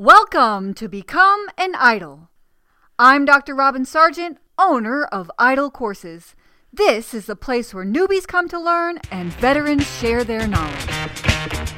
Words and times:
Welcome 0.00 0.74
to 0.74 0.88
Become 0.88 1.48
an 1.58 1.74
Idol. 1.74 2.30
I'm 3.00 3.24
Dr. 3.24 3.52
Robin 3.52 3.84
Sargent, 3.84 4.38
owner 4.56 5.02
of 5.06 5.28
Idol 5.40 5.72
Courses. 5.72 6.36
This 6.72 7.12
is 7.12 7.26
the 7.26 7.34
place 7.34 7.74
where 7.74 7.84
newbies 7.84 8.24
come 8.24 8.48
to 8.50 8.60
learn 8.60 9.00
and 9.10 9.32
veterans 9.32 9.90
share 9.98 10.22
their 10.22 10.46
knowledge. 10.46 11.77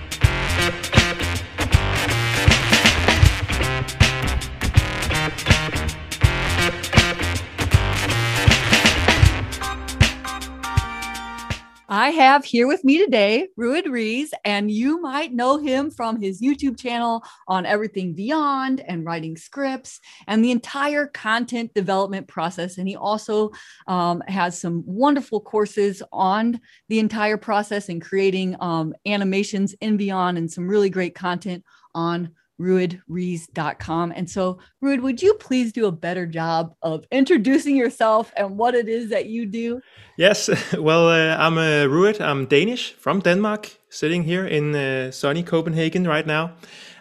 I 11.92 12.10
have 12.10 12.44
here 12.44 12.68
with 12.68 12.84
me 12.84 13.04
today 13.04 13.48
Ruud 13.58 13.90
Rees, 13.90 14.32
and 14.44 14.70
you 14.70 15.00
might 15.00 15.34
know 15.34 15.58
him 15.58 15.90
from 15.90 16.20
his 16.20 16.40
YouTube 16.40 16.78
channel 16.78 17.24
on 17.48 17.66
everything 17.66 18.14
Vyond 18.14 18.80
and 18.86 19.04
writing 19.04 19.36
scripts 19.36 19.98
and 20.28 20.44
the 20.44 20.52
entire 20.52 21.08
content 21.08 21.74
development 21.74 22.28
process. 22.28 22.78
And 22.78 22.86
he 22.86 22.94
also 22.94 23.50
um, 23.88 24.22
has 24.28 24.56
some 24.56 24.84
wonderful 24.86 25.40
courses 25.40 26.00
on 26.12 26.60
the 26.88 27.00
entire 27.00 27.36
process 27.36 27.88
and 27.88 28.00
creating 28.00 28.54
um, 28.60 28.94
animations 29.04 29.74
in 29.80 29.98
Vyond 29.98 30.38
and 30.38 30.48
some 30.48 30.68
really 30.68 30.90
great 30.90 31.16
content 31.16 31.64
on 31.92 32.30
ruudrees.com. 32.60 34.12
And 34.14 34.28
so, 34.28 34.58
Ruud, 34.84 35.00
would 35.02 35.22
you 35.22 35.34
please 35.34 35.72
do 35.72 35.86
a 35.86 35.92
better 35.92 36.26
job 36.26 36.74
of 36.82 37.04
introducing 37.10 37.74
yourself 37.74 38.32
and 38.36 38.58
what 38.58 38.74
it 38.74 38.88
is 38.88 39.10
that 39.10 39.26
you 39.26 39.46
do? 39.46 39.80
Yes, 40.16 40.50
well, 40.78 41.08
uh, 41.08 41.36
I'm 41.36 41.56
uh, 41.58 41.88
Ruud. 41.88 42.20
I'm 42.20 42.46
Danish 42.46 42.92
from 42.92 43.20
Denmark, 43.20 43.70
sitting 43.88 44.24
here 44.24 44.46
in 44.46 44.74
uh, 44.74 45.10
sunny 45.10 45.42
Copenhagen 45.42 46.06
right 46.06 46.26
now. 46.26 46.52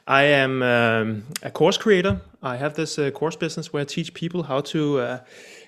I 0.07 0.23
am 0.23 0.63
um, 0.63 1.23
a 1.43 1.51
course 1.51 1.77
creator. 1.77 2.21
I 2.41 2.57
have 2.57 2.73
this 2.73 2.97
uh, 2.97 3.11
course 3.11 3.35
business 3.35 3.71
where 3.71 3.81
I 3.81 3.85
teach 3.85 4.13
people 4.13 4.43
how 4.43 4.61
to 4.61 4.99
uh, 4.99 5.19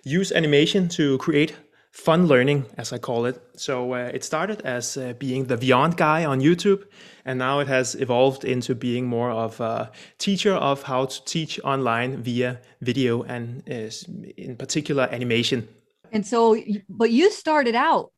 use 0.03 0.31
animation 0.31 0.87
to 0.89 1.17
create 1.19 1.53
fun 1.91 2.27
learning, 2.27 2.65
as 2.77 2.93
I 2.93 2.97
call 2.97 3.25
it. 3.25 3.41
So 3.55 3.93
uh, 3.93 4.11
it 4.13 4.23
started 4.23 4.61
as 4.61 4.97
uh, 4.97 5.13
being 5.19 5.45
the 5.45 5.57
Vyond 5.57 5.97
guy 5.97 6.25
on 6.25 6.39
YouTube, 6.39 6.85
and 7.25 7.37
now 7.37 7.59
it 7.59 7.67
has 7.67 7.95
evolved 7.95 8.45
into 8.45 8.73
being 8.75 9.05
more 9.05 9.29
of 9.29 9.59
a 9.59 9.91
teacher 10.17 10.53
of 10.53 10.83
how 10.83 11.05
to 11.05 11.25
teach 11.25 11.59
online 11.63 12.23
via 12.23 12.59
video 12.81 13.23
and 13.23 13.63
uh, 13.69 13.91
in 14.37 14.55
particular 14.55 15.07
animation. 15.11 15.67
And 16.11 16.25
so, 16.25 16.57
but 16.89 17.11
you 17.11 17.31
started 17.31 17.75
out 17.75 18.11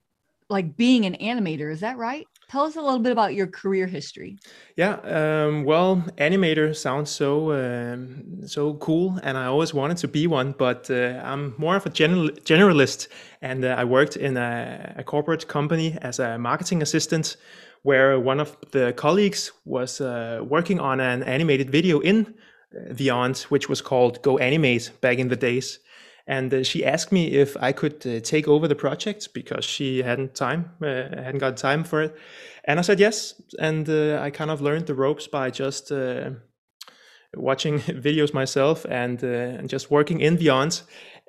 like 0.50 0.78
being 0.78 1.06
an 1.06 1.16
animator, 1.16 1.72
is 1.72 1.82
that 1.82 1.98
right? 1.98 2.28
Tell 2.54 2.66
us 2.66 2.76
a 2.76 2.82
little 2.84 3.00
bit 3.00 3.12
about 3.12 3.34
your 3.34 3.48
career 3.48 3.88
history. 3.88 4.38
Yeah, 4.78 4.98
um, 5.06 5.64
well, 5.64 6.04
animator 6.20 6.76
sounds 6.76 7.10
so 7.10 7.52
um, 7.52 8.46
so 8.46 8.76
cool, 8.76 9.20
and 9.24 9.40
I 9.40 9.46
always 9.46 9.74
wanted 9.74 9.98
to 9.98 10.08
be 10.08 10.28
one. 10.28 10.52
But 10.52 10.88
uh, 10.92 11.20
I'm 11.26 11.56
more 11.58 11.76
of 11.76 11.88
a 11.88 11.90
general, 11.90 12.30
generalist, 12.46 13.08
and 13.42 13.66
uh, 13.66 13.70
I 13.70 13.86
worked 13.86 14.18
in 14.18 14.38
a, 14.38 14.94
a, 14.98 15.04
corporate 15.04 15.48
company 15.48 15.98
as 16.04 16.20
a 16.20 16.38
marketing 16.38 16.84
assistant, 16.84 17.38
where 17.82 18.20
one 18.20 18.40
of 18.40 18.56
the 18.70 18.94
colleagues 18.94 19.52
was 19.66 20.00
uh, 20.00 20.44
working 20.48 20.80
on 20.80 21.00
an 21.00 21.24
animated 21.24 21.72
video 21.72 22.02
in 22.02 22.36
Vyond, 22.92 23.42
which 23.50 23.68
was 23.68 23.82
called 23.82 24.22
Go 24.22 24.38
Animate 24.38 24.92
back 25.02 25.18
in 25.18 25.30
the 25.30 25.36
days. 25.36 25.80
And 26.26 26.54
uh, 26.54 26.64
she 26.64 26.86
asked 26.86 27.12
me 27.12 27.34
if 27.34 27.58
I 27.60 27.74
could 27.74 28.06
uh, 28.08 28.20
take 28.22 28.48
over 28.48 28.68
the 28.68 28.76
project 28.76 29.34
because 29.34 29.66
she 29.66 30.02
hadn't 30.02 30.36
time, 30.36 30.72
uh, 30.82 30.86
hadn't 30.86 31.40
got 31.40 31.58
time 31.58 31.84
for 31.84 32.02
it. 32.04 32.16
And 32.66 32.80
I 32.80 32.82
said 32.82 33.00
yes. 33.00 33.42
And 33.60 33.90
uh, 33.90 34.22
I 34.22 34.30
kind 34.30 34.50
of 34.50 34.62
learned 34.62 34.88
the 34.88 34.96
ropes 34.96 35.28
by 35.28 35.50
just 35.50 35.92
uh, 35.92 36.32
watching 37.36 37.80
videos 37.80 38.34
myself 38.34 38.86
and, 38.86 39.22
uh, 39.24 39.28
and 39.28 39.70
just 39.70 39.92
working 39.92 40.22
in 40.22 40.38
Vyond. 40.38 40.84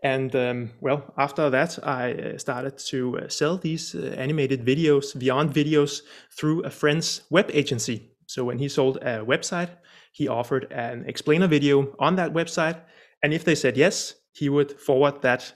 And 0.05 0.37
um, 0.37 0.71
well, 0.81 1.13
after 1.19 1.51
that, 1.51 1.79
I 1.83 2.37
started 2.37 2.79
to 2.79 3.21
sell 3.29 3.57
these 3.57 3.95
animated 3.95 4.65
videos, 4.65 5.17
Vyond 5.17 5.53
videos, 5.53 6.03
through 6.31 6.63
a 6.63 6.71
friend's 6.71 7.23
web 7.31 7.51
agency. 7.53 8.11
So 8.27 8.45
when 8.45 8.59
he 8.59 8.69
sold 8.69 8.99
a 8.99 9.25
website, 9.25 9.71
he 10.13 10.29
offered 10.29 10.71
an 10.71 11.05
explainer 11.09 11.49
video 11.49 11.95
on 11.99 12.17
that 12.17 12.33
website. 12.33 12.81
And 13.23 13.33
if 13.33 13.45
they 13.45 13.55
said 13.55 13.77
yes, 13.77 14.15
he 14.35 14.49
would 14.49 14.73
forward 14.81 15.23
that 15.23 15.55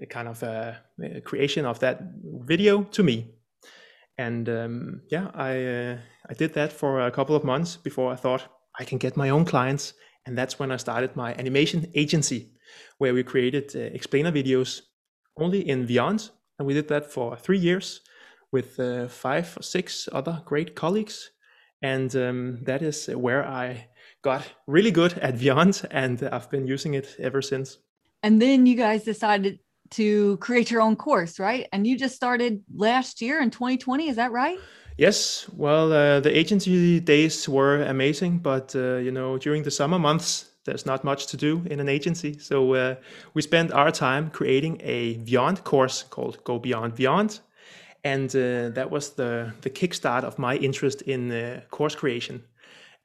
uh, 0.00 0.06
kind 0.06 0.28
of 0.28 0.42
uh, 0.42 0.72
uh, 1.04 1.20
creation 1.24 1.66
of 1.66 1.78
that 1.80 2.00
video 2.46 2.82
to 2.84 3.02
me. 3.02 3.34
And 4.16 4.48
um, 4.48 5.02
yeah, 5.10 5.30
I 5.34 5.64
uh, 5.64 5.98
I 6.28 6.34
did 6.34 6.54
that 6.54 6.72
for 6.72 7.00
a 7.00 7.10
couple 7.10 7.34
of 7.34 7.44
months 7.44 7.76
before 7.76 8.12
I 8.12 8.16
thought 8.16 8.48
I 8.78 8.84
can 8.84 8.98
get 8.98 9.16
my 9.16 9.30
own 9.30 9.44
clients, 9.44 9.94
and 10.26 10.36
that's 10.36 10.58
when 10.58 10.70
I 10.70 10.76
started 10.76 11.16
my 11.16 11.34
animation 11.34 11.90
agency, 11.94 12.52
where 12.98 13.14
we 13.14 13.22
created 13.24 13.74
uh, 13.74 13.78
explainer 13.94 14.32
videos 14.32 14.82
only 15.36 15.68
in 15.68 15.86
Vyond, 15.86 16.30
and 16.58 16.66
we 16.66 16.74
did 16.74 16.88
that 16.88 17.10
for 17.10 17.36
three 17.36 17.58
years 17.58 18.02
with 18.52 18.78
uh, 18.78 19.08
five 19.08 19.56
or 19.56 19.62
six 19.62 20.08
other 20.12 20.42
great 20.44 20.74
colleagues, 20.74 21.30
and 21.82 22.14
um, 22.14 22.58
that 22.64 22.82
is 22.82 23.06
where 23.06 23.44
I 23.46 23.88
got 24.22 24.42
really 24.66 24.90
good 24.90 25.14
at 25.18 25.36
Vyond, 25.36 25.86
and 25.90 26.22
I've 26.22 26.50
been 26.50 26.66
using 26.66 26.94
it 26.94 27.16
ever 27.18 27.42
since. 27.42 27.78
And 28.22 28.40
then 28.40 28.66
you 28.66 28.76
guys 28.76 29.04
decided 29.04 29.58
to 29.90 30.36
create 30.38 30.70
your 30.70 30.82
own 30.82 30.96
course, 30.96 31.38
right? 31.38 31.66
And 31.72 31.86
you 31.86 31.98
just 31.98 32.14
started 32.14 32.62
last 32.74 33.20
year 33.20 33.40
in 33.40 33.50
2020, 33.50 34.08
is 34.08 34.16
that 34.16 34.30
right? 34.30 34.58
Yes. 34.98 35.48
Well, 35.56 35.92
uh, 35.92 36.20
the 36.20 36.36
agency 36.36 37.00
days 37.00 37.48
were 37.48 37.82
amazing, 37.82 38.38
but 38.38 38.74
uh, 38.76 38.96
you 38.96 39.10
know, 39.10 39.38
during 39.38 39.62
the 39.62 39.70
summer 39.70 39.98
months, 39.98 40.50
there's 40.64 40.84
not 40.84 41.04
much 41.04 41.26
to 41.28 41.36
do 41.36 41.62
in 41.70 41.80
an 41.80 41.88
agency. 41.88 42.38
So 42.38 42.74
uh, 42.74 42.94
we 43.32 43.42
spent 43.42 43.72
our 43.72 43.90
time 43.90 44.30
creating 44.30 44.80
a 44.84 45.16
Vyond 45.18 45.64
course 45.64 46.02
called 46.02 46.44
Go 46.44 46.58
Beyond 46.58 46.94
Beyond. 46.94 47.40
and 48.04 48.34
uh, 48.34 48.70
that 48.70 48.90
was 48.90 49.10
the 49.10 49.52
the 49.60 49.70
kickstart 49.70 50.24
of 50.24 50.38
my 50.38 50.56
interest 50.56 51.02
in 51.02 51.30
uh, 51.30 51.60
course 51.70 51.94
creation. 51.94 52.42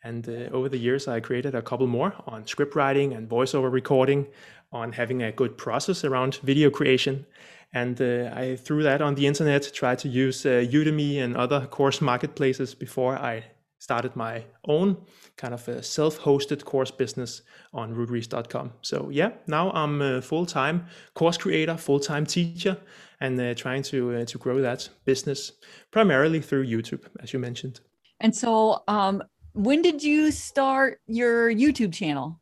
And 0.03 0.27
uh, 0.29 0.55
over 0.55 0.69
the 0.69 0.77
years, 0.77 1.07
I 1.07 1.19
created 1.19 1.55
a 1.55 1.61
couple 1.61 1.87
more 1.87 2.13
on 2.27 2.45
script 2.45 2.75
writing 2.75 3.13
and 3.13 3.27
voiceover 3.27 3.71
recording, 3.71 4.27
on 4.75 4.91
having 4.91 5.23
a 5.23 5.31
good 5.31 5.57
process 5.57 6.03
around 6.03 6.35
video 6.43 6.69
creation. 6.69 7.25
And 7.73 7.99
uh, 8.01 8.31
I 8.33 8.55
threw 8.57 8.83
that 8.83 9.01
on 9.01 9.15
the 9.15 9.25
internet, 9.25 9.71
tried 9.73 9.99
to 9.99 10.09
use 10.09 10.45
uh, 10.45 10.65
Udemy 10.71 11.21
and 11.23 11.35
other 11.35 11.65
course 11.65 12.01
marketplaces 12.01 12.75
before 12.75 13.17
I 13.17 13.43
started 13.79 14.15
my 14.15 14.43
own 14.67 14.97
kind 15.37 15.53
of 15.53 15.67
a 15.67 15.83
self-hosted 15.83 16.63
course 16.63 16.91
business 16.91 17.41
on 17.73 17.93
ruudrees.com. 17.93 18.71
So 18.81 19.09
yeah, 19.11 19.31
now 19.47 19.71
I'm 19.71 20.01
a 20.01 20.21
full-time 20.21 20.85
course 21.13 21.37
creator, 21.37 21.77
full-time 21.77 22.25
teacher, 22.25 22.77
and 23.19 23.39
uh, 23.39 23.53
trying 23.53 23.83
to 23.83 24.15
uh, 24.15 24.25
to 24.25 24.37
grow 24.37 24.61
that 24.61 24.89
business 25.05 25.51
primarily 25.91 26.41
through 26.41 26.65
YouTube, 26.67 27.03
as 27.21 27.33
you 27.33 27.39
mentioned. 27.39 27.79
And 28.19 28.33
so, 28.35 28.83
um, 28.87 29.21
when 29.53 29.81
did 29.81 30.03
you 30.03 30.31
start 30.31 30.99
your 31.07 31.51
YouTube 31.53 31.93
channel? 31.93 32.39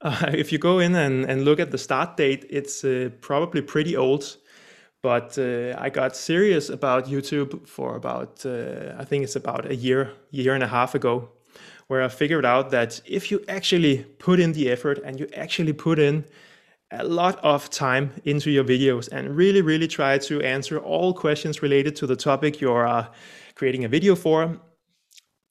Uh, 0.00 0.30
if 0.32 0.52
you 0.52 0.58
go 0.58 0.78
in 0.78 0.94
and, 0.94 1.24
and 1.24 1.44
look 1.44 1.60
at 1.60 1.70
the 1.70 1.78
start 1.78 2.16
date, 2.16 2.46
it's 2.50 2.84
uh, 2.84 3.10
probably 3.20 3.62
pretty 3.62 3.96
old. 3.96 4.36
But 5.00 5.38
uh, 5.38 5.76
I 5.78 5.90
got 5.90 6.16
serious 6.16 6.70
about 6.70 7.06
YouTube 7.06 7.68
for 7.68 7.94
about, 7.94 8.44
uh, 8.44 8.94
I 8.98 9.04
think 9.04 9.22
it's 9.22 9.36
about 9.36 9.70
a 9.70 9.76
year, 9.76 10.12
year 10.30 10.54
and 10.54 10.62
a 10.62 10.66
half 10.66 10.94
ago, 10.94 11.28
where 11.86 12.02
I 12.02 12.08
figured 12.08 12.44
out 12.44 12.70
that 12.70 13.00
if 13.06 13.30
you 13.30 13.44
actually 13.48 14.04
put 14.18 14.40
in 14.40 14.52
the 14.52 14.70
effort 14.70 14.98
and 15.04 15.20
you 15.20 15.28
actually 15.36 15.72
put 15.72 16.00
in 16.00 16.24
a 16.90 17.04
lot 17.04 17.38
of 17.44 17.70
time 17.70 18.10
into 18.24 18.50
your 18.50 18.64
videos 18.64 19.08
and 19.12 19.36
really, 19.36 19.62
really 19.62 19.86
try 19.86 20.18
to 20.18 20.42
answer 20.42 20.78
all 20.78 21.12
questions 21.12 21.62
related 21.62 21.94
to 21.96 22.06
the 22.06 22.16
topic 22.16 22.60
you're 22.60 22.86
uh, 22.86 23.06
creating 23.54 23.84
a 23.84 23.88
video 23.88 24.16
for, 24.16 24.58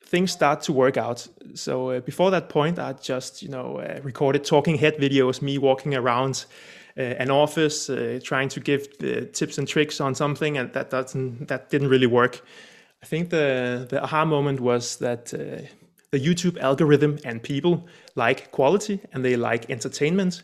things 0.07 0.31
start 0.31 0.61
to 0.61 0.73
work 0.73 0.97
out. 0.97 1.27
So 1.53 1.91
uh, 1.91 1.99
before 1.99 2.31
that 2.31 2.49
point, 2.49 2.79
I 2.79 2.93
just 2.93 3.41
you 3.41 3.49
know 3.49 3.77
uh, 3.77 3.99
recorded 4.03 4.43
talking 4.43 4.77
head 4.77 4.97
videos, 4.97 5.41
me 5.41 5.57
walking 5.57 5.95
around 5.95 6.45
uh, 6.97 7.01
an 7.01 7.29
office, 7.29 7.89
uh, 7.89 8.19
trying 8.23 8.49
to 8.49 8.59
give 8.59 8.87
tips 9.33 9.57
and 9.57 9.67
tricks 9.67 10.01
on 10.01 10.15
something, 10.15 10.57
and 10.57 10.73
that 10.73 10.89
doesn't 10.89 11.47
that 11.47 11.69
didn't 11.69 11.89
really 11.89 12.07
work. 12.07 12.41
I 13.03 13.05
think 13.05 13.29
the 13.29 13.85
the 13.89 14.03
aha 14.03 14.25
moment 14.25 14.59
was 14.59 14.97
that 14.97 15.33
uh, 15.33 15.67
the 16.11 16.19
YouTube 16.19 16.57
algorithm 16.59 17.19
and 17.25 17.43
people 17.43 17.85
like 18.15 18.51
quality 18.51 18.99
and 19.13 19.23
they 19.23 19.35
like 19.35 19.69
entertainment, 19.69 20.43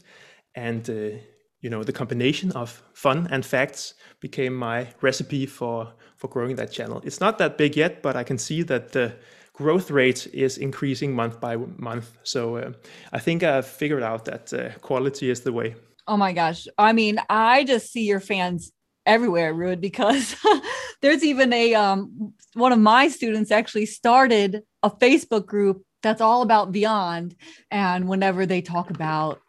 and 0.55 0.89
uh, 0.89 1.17
you 1.61 1.69
know 1.69 1.83
the 1.83 1.93
combination 1.93 2.51
of 2.51 2.83
fun 2.93 3.27
and 3.31 3.45
facts 3.45 3.95
became 4.19 4.53
my 4.53 4.87
recipe 5.01 5.45
for 5.45 5.93
for 6.17 6.27
growing 6.27 6.57
that 6.57 6.71
channel. 6.71 7.01
It's 7.05 7.19
not 7.19 7.37
that 7.37 7.57
big 7.57 7.75
yet, 7.77 8.01
but 8.01 8.15
I 8.15 8.23
can 8.23 8.37
see 8.37 8.63
that 8.63 8.91
the 8.91 9.13
growth 9.53 9.91
rate 9.91 10.27
is 10.33 10.57
increasing 10.57 11.15
month 11.15 11.39
by 11.39 11.55
month. 11.55 12.17
So 12.23 12.57
uh, 12.57 12.71
I 13.11 13.19
think 13.19 13.43
I've 13.43 13.67
figured 13.67 14.03
out 14.03 14.25
that 14.25 14.53
uh, 14.53 14.69
quality 14.79 15.29
is 15.29 15.41
the 15.41 15.53
way. 15.53 15.75
Oh 16.07 16.17
my 16.17 16.33
gosh. 16.33 16.67
I 16.77 16.91
mean, 16.93 17.19
I 17.29 17.63
just 17.63 17.91
see 17.91 18.05
your 18.05 18.19
fans 18.19 18.71
everywhere, 19.05 19.53
Ruud, 19.53 19.79
because 19.79 20.35
there's 21.01 21.23
even 21.23 21.53
a 21.53 21.75
um, 21.75 22.33
one 22.53 22.73
of 22.73 22.79
my 22.79 23.07
students 23.07 23.51
actually 23.51 23.85
started 23.85 24.63
a 24.81 24.89
Facebook 24.89 25.45
group 25.45 25.83
that's 26.03 26.21
all 26.21 26.41
about 26.41 26.71
Vyond 26.71 27.33
And 27.71 28.07
whenever 28.07 28.45
they 28.45 28.61
talk 28.61 28.89
about 28.89 29.39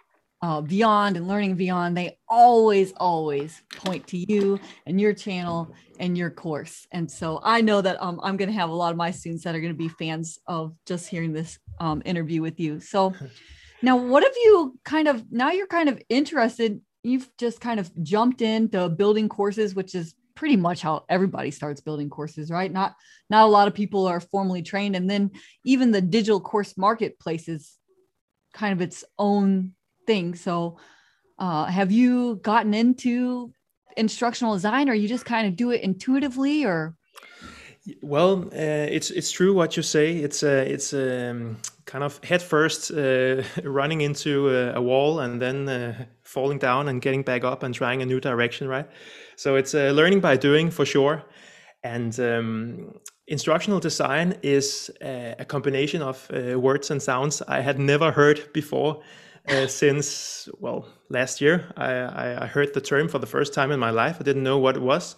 uh, 0.44 0.60
Vyond 0.60 1.16
and 1.16 1.26
learning 1.26 1.56
Vyond 1.56 1.94
they 1.94 2.18
always, 2.28 2.92
always 2.98 3.62
point 3.76 4.06
to 4.08 4.18
you 4.30 4.60
and 4.84 5.00
your 5.00 5.14
channel 5.14 5.74
and 5.98 6.18
your 6.18 6.28
course. 6.28 6.86
And 6.92 7.10
so 7.10 7.40
I 7.42 7.62
know 7.62 7.80
that 7.80 7.96
um, 8.02 8.20
I'm 8.22 8.36
going 8.36 8.50
to 8.50 8.54
have 8.54 8.68
a 8.68 8.74
lot 8.74 8.90
of 8.90 8.98
my 8.98 9.10
students 9.10 9.44
that 9.44 9.54
are 9.54 9.60
going 9.60 9.72
to 9.72 9.78
be 9.78 9.88
fans 9.88 10.38
of 10.46 10.74
just 10.84 11.08
hearing 11.08 11.32
this 11.32 11.58
um, 11.80 12.02
interview 12.04 12.42
with 12.42 12.60
you. 12.60 12.78
So 12.78 13.14
now, 13.82 13.96
what 13.96 14.22
have 14.22 14.34
you 14.36 14.78
kind 14.84 15.08
of 15.08 15.24
now 15.32 15.50
you're 15.50 15.66
kind 15.66 15.88
of 15.88 15.98
interested? 16.10 16.78
You've 17.02 17.30
just 17.38 17.62
kind 17.62 17.80
of 17.80 17.90
jumped 18.02 18.42
into 18.42 18.90
building 18.90 19.30
courses, 19.30 19.74
which 19.74 19.94
is 19.94 20.14
pretty 20.34 20.56
much 20.56 20.82
how 20.82 21.06
everybody 21.08 21.52
starts 21.52 21.80
building 21.80 22.10
courses 22.10 22.50
right 22.50 22.72
not 22.72 22.96
not 23.30 23.44
a 23.44 23.46
lot 23.46 23.68
of 23.68 23.72
people 23.72 24.04
are 24.04 24.18
formally 24.18 24.62
trained 24.62 24.96
and 24.96 25.08
then 25.08 25.30
even 25.64 25.92
the 25.92 26.00
digital 26.00 26.40
course 26.40 26.76
marketplace 26.76 27.48
is 27.48 27.78
kind 28.52 28.72
of 28.72 28.80
its 28.80 29.04
own 29.16 29.72
thing 30.06 30.34
so 30.34 30.76
uh, 31.38 31.64
have 31.64 31.90
you 31.90 32.36
gotten 32.36 32.74
into 32.74 33.52
instructional 33.96 34.54
design 34.54 34.88
or 34.88 34.94
you 34.94 35.08
just 35.08 35.24
kind 35.24 35.46
of 35.46 35.56
do 35.56 35.70
it 35.70 35.82
intuitively 35.82 36.64
or 36.64 36.96
well, 38.02 38.44
uh, 38.46 38.88
it's 38.90 39.10
it's 39.10 39.30
true 39.30 39.52
what 39.52 39.76
you 39.76 39.82
say. 39.82 40.16
It's 40.16 40.42
uh, 40.42 40.64
it's 40.66 40.94
um, 40.94 41.58
kind 41.84 42.02
of 42.02 42.22
head 42.24 42.40
first, 42.40 42.90
uh, 42.90 43.42
running 43.64 44.00
into 44.00 44.48
a, 44.48 44.74
a, 44.74 44.80
wall 44.80 45.20
and 45.20 45.40
then 45.40 45.68
uh, 45.68 46.06
falling 46.22 46.58
down 46.58 46.88
and 46.88 47.02
getting 47.02 47.22
back 47.22 47.44
up 47.44 47.62
and 47.62 47.74
trying 47.74 48.00
a 48.00 48.06
new 48.06 48.20
direction, 48.20 48.68
right? 48.68 48.88
So 49.36 49.56
it's 49.56 49.74
uh, 49.74 49.92
learning 49.94 50.20
by 50.20 50.36
doing 50.36 50.70
for 50.70 50.86
sure. 50.86 51.24
And 51.82 52.18
um, 52.20 52.94
instructional 53.26 53.80
design 53.80 54.38
is 54.42 54.90
a, 55.02 55.34
a 55.40 55.44
combination 55.44 56.00
of 56.00 56.30
uh, 56.32 56.58
words 56.58 56.90
and 56.90 57.02
sounds 57.02 57.42
I 57.42 57.60
had 57.60 57.78
never 57.78 58.10
heard 58.10 58.50
before. 58.54 59.02
Since 59.46 60.48
well 60.58 60.86
last 61.10 61.40
year 61.40 61.70
I, 61.76 62.44
I 62.44 62.46
heard 62.46 62.72
the 62.72 62.80
term 62.80 63.08
for 63.08 63.18
the 63.18 63.26
first 63.26 63.52
time 63.52 63.70
in 63.70 63.78
my 63.78 63.90
life. 63.90 64.16
I 64.20 64.24
didn't 64.24 64.42
know 64.42 64.58
what 64.58 64.76
it 64.76 64.82
was. 64.82 65.16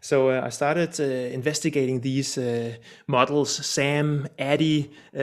So 0.00 0.30
uh, 0.30 0.42
I 0.44 0.50
started 0.50 0.98
uh, 1.00 1.04
investigating 1.34 2.00
these 2.00 2.38
uh, 2.38 2.76
models, 3.06 3.50
SAM, 3.66 4.28
ADDIE, 4.38 4.90
uh, 5.16 5.20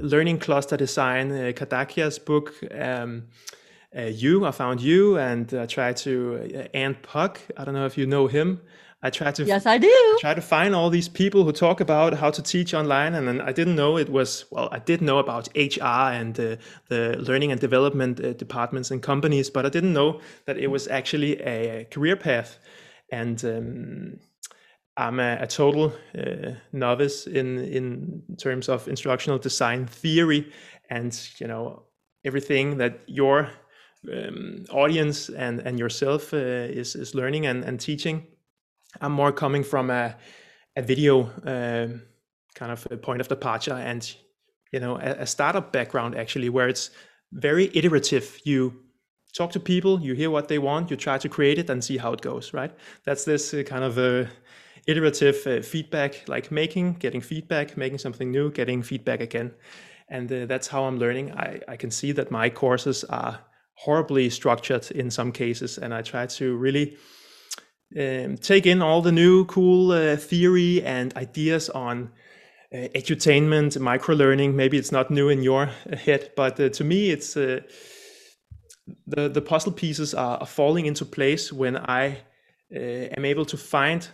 learning 0.00 0.38
cluster 0.38 0.76
design, 0.76 1.30
uh, 1.30 1.52
Kadakia's 1.54 2.18
book, 2.18 2.54
um, 2.72 3.24
uh, 3.96 4.02
you, 4.02 4.44
I 4.44 4.50
found 4.50 4.80
you 4.80 5.18
and 5.18 5.52
I 5.54 5.66
tried 5.66 5.96
to, 5.98 6.68
Ant 6.74 7.00
Pugh, 7.02 7.38
I 7.56 7.64
don't 7.64 7.74
know 7.74 7.86
if 7.86 7.96
you 7.96 8.06
know 8.06 8.26
him. 8.26 8.60
I 9.04 9.10
tried 9.10 9.34
to 9.36 9.44
yes, 9.44 9.66
I 9.66 9.78
do. 9.78 10.16
Try 10.20 10.34
to 10.34 10.40
find 10.40 10.74
all 10.74 10.90
these 10.90 11.08
people 11.08 11.44
who 11.44 11.52
talk 11.52 11.80
about 11.80 12.14
how 12.14 12.30
to 12.30 12.42
teach 12.42 12.74
online, 12.74 13.14
and 13.14 13.28
then 13.28 13.40
I 13.40 13.52
didn't 13.52 13.76
know 13.76 13.98
it 13.98 14.08
was 14.08 14.46
well. 14.50 14.68
I 14.72 14.80
did 14.80 15.00
know 15.00 15.18
about 15.18 15.48
HR 15.54 16.12
and 16.20 16.40
uh, 16.40 16.56
the 16.88 17.16
learning 17.18 17.52
and 17.52 17.60
development 17.60 18.20
uh, 18.20 18.32
departments 18.32 18.90
and 18.90 19.02
companies, 19.02 19.50
but 19.50 19.66
I 19.66 19.68
didn't 19.68 19.92
know 19.92 20.20
that 20.46 20.56
it 20.58 20.68
was 20.68 20.88
actually 20.88 21.40
a 21.42 21.86
career 21.90 22.16
path 22.16 22.58
and 23.10 23.44
um, 23.44 24.18
I'm 24.96 25.20
a, 25.20 25.38
a 25.40 25.46
total 25.46 25.92
uh, 26.16 26.52
novice 26.72 27.26
in 27.26 27.58
in 27.58 28.22
terms 28.38 28.68
of 28.68 28.88
instructional 28.88 29.38
design 29.38 29.86
theory, 29.86 30.52
and 30.88 31.12
you 31.38 31.48
know 31.48 31.82
everything 32.24 32.78
that 32.78 33.00
your 33.06 33.50
um, 34.12 34.64
audience 34.70 35.28
and 35.28 35.60
and 35.60 35.78
yourself 35.78 36.32
uh, 36.32 36.36
is 36.80 36.94
is 36.94 37.14
learning 37.14 37.46
and, 37.46 37.64
and 37.64 37.80
teaching. 37.80 38.26
I'm 39.00 39.12
more 39.12 39.32
coming 39.32 39.64
from 39.64 39.90
a 39.90 40.16
a 40.76 40.82
video 40.82 41.30
um, 41.44 42.02
kind 42.54 42.72
of 42.72 42.86
a 42.90 42.96
point 42.96 43.20
of 43.20 43.28
departure 43.28 43.74
and 43.74 44.16
you 44.72 44.80
know 44.80 44.96
a, 44.96 45.22
a 45.22 45.26
startup 45.26 45.72
background 45.72 46.16
actually 46.16 46.48
where 46.48 46.68
it's 46.68 46.90
very 47.32 47.70
iterative. 47.74 48.40
You 48.44 48.74
talk 49.36 49.50
to 49.52 49.60
people, 49.60 50.00
you 50.00 50.14
hear 50.14 50.30
what 50.30 50.48
they 50.48 50.58
want, 50.58 50.90
you 50.90 50.96
try 50.96 51.18
to 51.18 51.28
create 51.28 51.58
it 51.58 51.68
and 51.68 51.82
see 51.82 51.98
how 51.98 52.12
it 52.12 52.20
goes, 52.20 52.54
right? 52.54 52.72
That's 53.04 53.24
this 53.24 53.52
uh, 53.52 53.62
kind 53.64 53.84
of 53.84 53.98
a 53.98 54.28
iterative 54.86 55.46
uh, 55.46 55.62
feedback, 55.62 56.28
like 56.28 56.50
making, 56.50 56.94
getting 56.94 57.20
feedback, 57.20 57.76
making 57.76 57.98
something 57.98 58.30
new, 58.30 58.50
getting 58.50 58.82
feedback 58.82 59.20
again. 59.20 59.52
And 60.08 60.30
uh, 60.30 60.46
that's 60.46 60.68
how 60.68 60.84
I'm 60.84 60.98
learning. 60.98 61.32
I, 61.32 61.60
I 61.66 61.76
can 61.76 61.90
see 61.90 62.12
that 62.12 62.30
my 62.30 62.50
courses 62.50 63.04
are 63.04 63.40
horribly 63.74 64.30
structured 64.30 64.90
in 64.92 65.10
some 65.10 65.32
cases, 65.32 65.78
and 65.78 65.92
I 65.92 66.02
try 66.02 66.26
to 66.26 66.56
really 66.56 66.96
um, 67.98 68.36
take 68.36 68.66
in 68.66 68.82
all 68.82 69.02
the 69.02 69.12
new 69.12 69.44
cool 69.44 69.92
uh, 69.92 70.16
theory 70.16 70.82
and 70.82 71.16
ideas 71.16 71.70
on 71.70 72.10
uh, 72.72 72.88
edutainment, 72.94 73.78
micro 73.78 74.14
learning. 74.14 74.56
Maybe 74.56 74.78
it's 74.78 74.92
not 74.92 75.10
new 75.10 75.28
in 75.28 75.42
your 75.42 75.66
head, 75.66 76.32
but 76.36 76.58
uh, 76.58 76.68
to 76.70 76.84
me, 76.84 77.10
it's 77.10 77.36
uh, 77.36 77.60
the 79.06 79.28
the 79.28 79.40
puzzle 79.40 79.72
pieces 79.72 80.14
are, 80.14 80.38
are 80.38 80.46
falling 80.46 80.86
into 80.86 81.04
place 81.04 81.52
when 81.52 81.76
I 81.76 82.18
uh, 82.74 83.16
am 83.16 83.24
able 83.24 83.44
to 83.46 83.56
find 83.56 84.08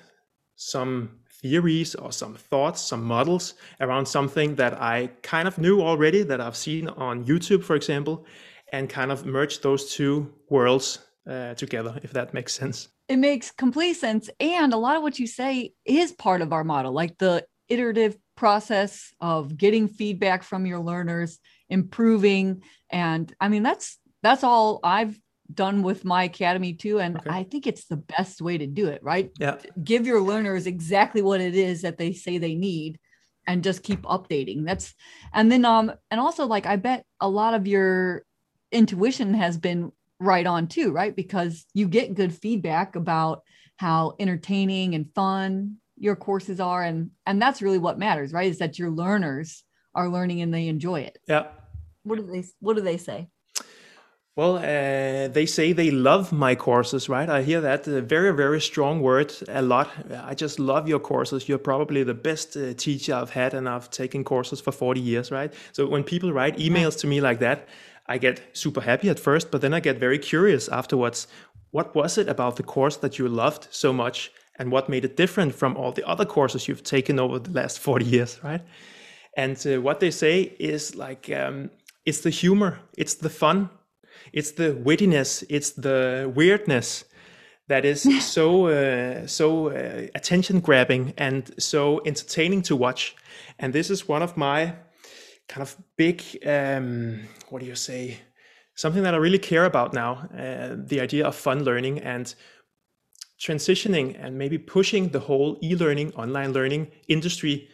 some 0.56 1.20
theories 1.42 1.94
or 1.94 2.12
some 2.12 2.34
thoughts, 2.34 2.82
some 2.82 3.02
models 3.02 3.54
around 3.80 4.06
something 4.06 4.56
that 4.56 4.74
I 4.74 5.10
kind 5.22 5.48
of 5.48 5.56
knew 5.56 5.80
already 5.80 6.22
that 6.22 6.40
I've 6.40 6.56
seen 6.56 6.88
on 6.88 7.24
YouTube, 7.24 7.64
for 7.64 7.76
example, 7.76 8.26
and 8.72 8.90
kind 8.90 9.10
of 9.10 9.24
merge 9.24 9.60
those 9.60 9.94
two 9.94 10.32
worlds 10.50 10.98
uh, 11.26 11.54
together, 11.54 11.98
if 12.02 12.12
that 12.12 12.34
makes 12.34 12.52
sense. 12.52 12.88
It 13.10 13.18
makes 13.18 13.50
complete 13.50 13.94
sense. 13.94 14.30
And 14.38 14.72
a 14.72 14.76
lot 14.76 14.96
of 14.96 15.02
what 15.02 15.18
you 15.18 15.26
say 15.26 15.72
is 15.84 16.12
part 16.12 16.42
of 16.42 16.52
our 16.52 16.62
model, 16.62 16.92
like 16.92 17.18
the 17.18 17.44
iterative 17.68 18.16
process 18.36 19.12
of 19.20 19.56
getting 19.56 19.88
feedback 19.88 20.44
from 20.44 20.64
your 20.64 20.78
learners, 20.78 21.40
improving. 21.68 22.62
And 22.88 23.34
I 23.40 23.48
mean, 23.48 23.64
that's 23.64 23.98
that's 24.22 24.44
all 24.44 24.78
I've 24.84 25.18
done 25.52 25.82
with 25.82 26.04
my 26.04 26.22
academy 26.22 26.72
too 26.72 27.00
and 27.00 27.16
okay. 27.16 27.30
i 27.30 27.42
think 27.42 27.66
it's 27.66 27.86
the 27.86 27.96
best 27.96 28.40
way 28.40 28.56
to 28.56 28.68
do 28.68 28.86
it 28.86 29.02
right 29.02 29.32
yeah 29.40 29.56
give 29.82 30.06
your 30.06 30.20
learners 30.20 30.64
exactly 30.64 31.22
what 31.22 31.40
it 31.40 31.56
is 31.56 31.82
that 31.82 31.98
they 31.98 32.12
say 32.12 32.38
they 32.38 32.54
need 32.54 33.00
and 33.48 33.64
just 33.64 33.82
keep 33.82 34.02
updating 34.02 34.64
that's 34.64 34.94
and 35.34 35.50
then 35.50 35.64
um 35.64 35.92
and 36.08 36.20
also 36.20 36.46
like 36.46 36.66
i 36.66 36.76
bet 36.76 37.04
a 37.20 37.28
lot 37.28 37.52
of 37.52 37.66
your 37.66 38.22
intuition 38.70 39.34
has 39.34 39.58
been 39.58 39.90
right 40.20 40.46
on 40.46 40.68
too 40.68 40.92
right 40.92 41.16
because 41.16 41.66
you 41.74 41.88
get 41.88 42.14
good 42.14 42.32
feedback 42.32 42.94
about 42.94 43.42
how 43.76 44.14
entertaining 44.20 44.94
and 44.94 45.12
fun 45.14 45.76
your 45.96 46.14
courses 46.14 46.60
are 46.60 46.82
and 46.82 47.10
and 47.26 47.40
that's 47.40 47.62
really 47.62 47.78
what 47.78 47.98
matters 47.98 48.32
right 48.32 48.50
is 48.50 48.58
that 48.58 48.78
your 48.78 48.90
learners 48.90 49.64
are 49.94 50.08
learning 50.08 50.42
and 50.42 50.52
they 50.52 50.68
enjoy 50.68 51.00
it 51.00 51.18
yeah 51.26 51.46
what 52.02 52.18
do 52.18 52.26
they 52.26 52.44
what 52.60 52.76
do 52.76 52.82
they 52.82 52.98
say 52.98 53.28
well, 54.36 54.56
uh, 54.56 55.28
they 55.28 55.44
say 55.44 55.72
they 55.72 55.90
love 55.90 56.32
my 56.32 56.54
courses, 56.54 57.08
right? 57.08 57.28
I 57.28 57.42
hear 57.42 57.60
that 57.60 57.86
a 57.88 58.00
very, 58.00 58.32
very 58.32 58.60
strong 58.60 59.02
word 59.02 59.34
a 59.48 59.60
lot. 59.60 59.90
I 60.22 60.34
just 60.34 60.60
love 60.60 60.88
your 60.88 61.00
courses. 61.00 61.48
You're 61.48 61.58
probably 61.58 62.04
the 62.04 62.14
best 62.14 62.56
uh, 62.56 62.72
teacher 62.74 63.14
I've 63.14 63.30
had, 63.30 63.54
and 63.54 63.68
I've 63.68 63.90
taken 63.90 64.22
courses 64.22 64.60
for 64.60 64.72
40 64.72 65.00
years, 65.00 65.30
right? 65.30 65.52
So 65.72 65.86
when 65.86 66.04
people 66.04 66.32
write 66.32 66.56
emails 66.58 66.98
to 67.00 67.06
me 67.06 67.20
like 67.20 67.40
that, 67.40 67.68
I 68.10 68.18
get 68.18 68.42
super 68.52 68.80
happy 68.80 69.08
at 69.08 69.20
first, 69.20 69.52
but 69.52 69.60
then 69.60 69.72
I 69.72 69.78
get 69.78 70.00
very 70.00 70.18
curious 70.18 70.68
afterwards. 70.68 71.28
What 71.70 71.94
was 71.94 72.18
it 72.18 72.28
about 72.28 72.56
the 72.56 72.64
course 72.64 72.96
that 72.96 73.18
you 73.18 73.28
loved 73.28 73.68
so 73.70 73.92
much, 73.92 74.32
and 74.58 74.72
what 74.72 74.88
made 74.88 75.04
it 75.04 75.16
different 75.16 75.54
from 75.54 75.76
all 75.76 75.92
the 75.92 76.06
other 76.08 76.24
courses 76.24 76.66
you've 76.66 76.82
taken 76.82 77.20
over 77.20 77.38
the 77.38 77.52
last 77.52 77.78
40 77.88 78.04
years, 78.04 78.40
right? 78.42 78.62
And 79.36 79.56
uh, 79.64 79.80
what 79.80 80.00
they 80.00 80.10
say 80.10 80.56
is 80.58 80.96
like, 80.96 81.30
um, 81.30 81.70
it's 82.04 82.22
the 82.22 82.30
humor, 82.30 82.80
it's 82.98 83.14
the 83.14 83.30
fun, 83.30 83.70
it's 84.32 84.50
the 84.52 84.74
wittiness, 84.74 85.44
it's 85.48 85.70
the 85.70 86.32
weirdness 86.34 87.04
that 87.68 87.84
is 87.84 88.02
so 88.34 88.66
uh, 88.66 89.24
so 89.28 89.68
uh, 89.68 90.08
attention 90.16 90.58
grabbing 90.58 91.14
and 91.16 91.54
so 91.58 92.02
entertaining 92.04 92.62
to 92.62 92.74
watch. 92.74 93.14
And 93.60 93.72
this 93.72 93.88
is 93.88 94.08
one 94.08 94.22
of 94.22 94.36
my 94.36 94.74
kind 95.50 95.62
of 95.62 95.76
big 95.96 96.22
um, 96.46 97.20
what 97.48 97.58
do 97.60 97.66
you 97.66 97.74
say 97.74 98.16
something 98.74 99.02
that 99.02 99.14
I 99.14 99.16
really 99.16 99.38
care 99.38 99.64
about 99.64 99.92
now 99.92 100.12
uh, 100.38 100.76
the 100.90 101.00
idea 101.00 101.26
of 101.26 101.34
fun 101.34 101.64
learning 101.64 101.98
and 101.98 102.32
transitioning 103.40 104.16
and 104.22 104.38
maybe 104.38 104.58
pushing 104.58 105.08
the 105.08 105.18
whole 105.18 105.58
e-learning 105.60 106.12
online 106.14 106.52
learning 106.52 106.92
industry 107.08 107.68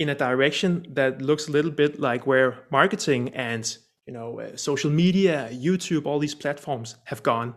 in 0.00 0.08
a 0.08 0.14
direction 0.14 0.84
that 0.90 1.22
looks 1.22 1.46
a 1.46 1.52
little 1.52 1.70
bit 1.70 2.00
like 2.00 2.26
where 2.26 2.64
marketing 2.70 3.28
and 3.34 3.78
you 4.06 4.12
know 4.12 4.40
uh, 4.40 4.56
social 4.56 4.90
media 4.90 5.48
youtube 5.52 6.06
all 6.06 6.18
these 6.18 6.34
platforms 6.34 6.96
have 7.04 7.22
gone. 7.22 7.54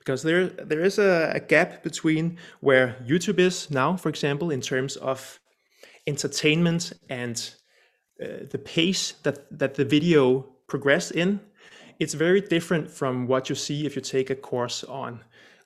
Because 0.00 0.22
there 0.22 0.48
there 0.70 0.84
is 0.84 0.98
a, 0.98 1.32
a, 1.34 1.40
gap 1.40 1.82
between 1.82 2.36
where 2.60 2.96
youtube 3.10 3.38
is 3.38 3.70
now 3.70 3.96
for 3.96 4.08
example 4.08 4.50
in 4.50 4.60
terms 4.60 4.96
of 4.96 5.40
entertainment 6.06 6.92
and 7.08 7.54
the 8.18 8.58
pace 8.58 9.12
that 9.22 9.46
that 9.58 9.74
the 9.74 9.84
video 9.84 10.44
progress 10.66 11.10
in 11.10 11.40
it's 11.98 12.14
very 12.14 12.40
different 12.40 12.90
from 12.90 13.26
what 13.26 13.48
you 13.48 13.54
see 13.54 13.86
if 13.86 13.96
you 13.96 14.02
take 14.02 14.30
a 14.30 14.34
course 14.34 14.84
on 14.84 15.20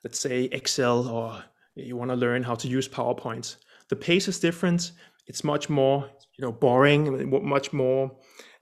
let's 0.05 0.19
say 0.19 0.45
excel 0.53 1.09
or 1.09 1.43
you 1.75 1.97
want 1.97 2.11
to 2.11 2.17
learn 2.17 2.43
how 2.43 2.55
to 2.55 2.69
use 2.69 2.89
powerpoint 2.89 3.57
the 3.89 3.97
pace 3.97 4.29
is 4.29 4.39
different 4.39 4.93
it's 5.27 5.45
much 5.45 5.69
more 5.69 6.09
you 6.37 6.43
know 6.43 6.53
boring 6.53 7.31
much 7.45 7.73
more 7.73 8.11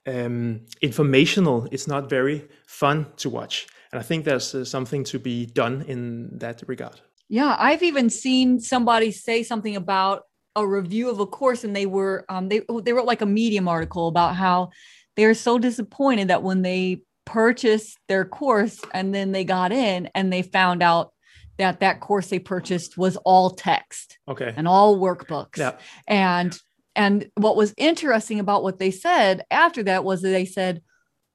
um, 0.06 0.60
informational. 0.82 1.66
It's 1.70 1.86
not 1.86 2.08
very 2.08 2.48
fun 2.66 3.06
to 3.18 3.30
watch, 3.30 3.66
and 3.92 4.00
I 4.00 4.02
think 4.02 4.24
there's 4.24 4.54
uh, 4.54 4.64
something 4.64 5.04
to 5.04 5.18
be 5.18 5.46
done 5.46 5.82
in 5.82 6.38
that 6.38 6.62
regard. 6.66 7.00
Yeah, 7.28 7.56
I've 7.58 7.82
even 7.82 8.10
seen 8.10 8.60
somebody 8.60 9.12
say 9.12 9.42
something 9.42 9.76
about 9.76 10.24
a 10.56 10.66
review 10.66 11.10
of 11.10 11.20
a 11.20 11.26
course, 11.26 11.64
and 11.64 11.74
they 11.74 11.86
were 11.86 12.24
um, 12.28 12.48
they 12.48 12.62
they 12.82 12.92
wrote 12.92 13.06
like 13.06 13.22
a 13.22 13.26
Medium 13.26 13.68
article 13.68 14.08
about 14.08 14.36
how 14.36 14.70
they're 15.16 15.34
so 15.34 15.58
disappointed 15.58 16.28
that 16.28 16.42
when 16.42 16.62
they 16.62 17.02
purchased 17.26 17.98
their 18.08 18.24
course 18.24 18.80
and 18.92 19.14
then 19.14 19.32
they 19.32 19.44
got 19.44 19.70
in 19.70 20.08
and 20.14 20.32
they 20.32 20.42
found 20.42 20.82
out 20.82 21.12
that 21.58 21.80
that 21.80 22.00
course 22.00 22.28
they 22.28 22.38
purchased 22.38 22.96
was 22.98 23.16
all 23.18 23.50
text 23.50 24.18
okay 24.26 24.52
and 24.56 24.66
all 24.66 24.98
workbooks 24.98 25.58
yeah. 25.58 25.76
and 26.08 26.58
and 26.96 27.30
what 27.36 27.54
was 27.54 27.74
interesting 27.76 28.40
about 28.40 28.62
what 28.62 28.78
they 28.78 28.90
said 28.90 29.44
after 29.50 29.82
that 29.82 30.02
was 30.02 30.22
that 30.22 30.30
they 30.30 30.44
said 30.44 30.82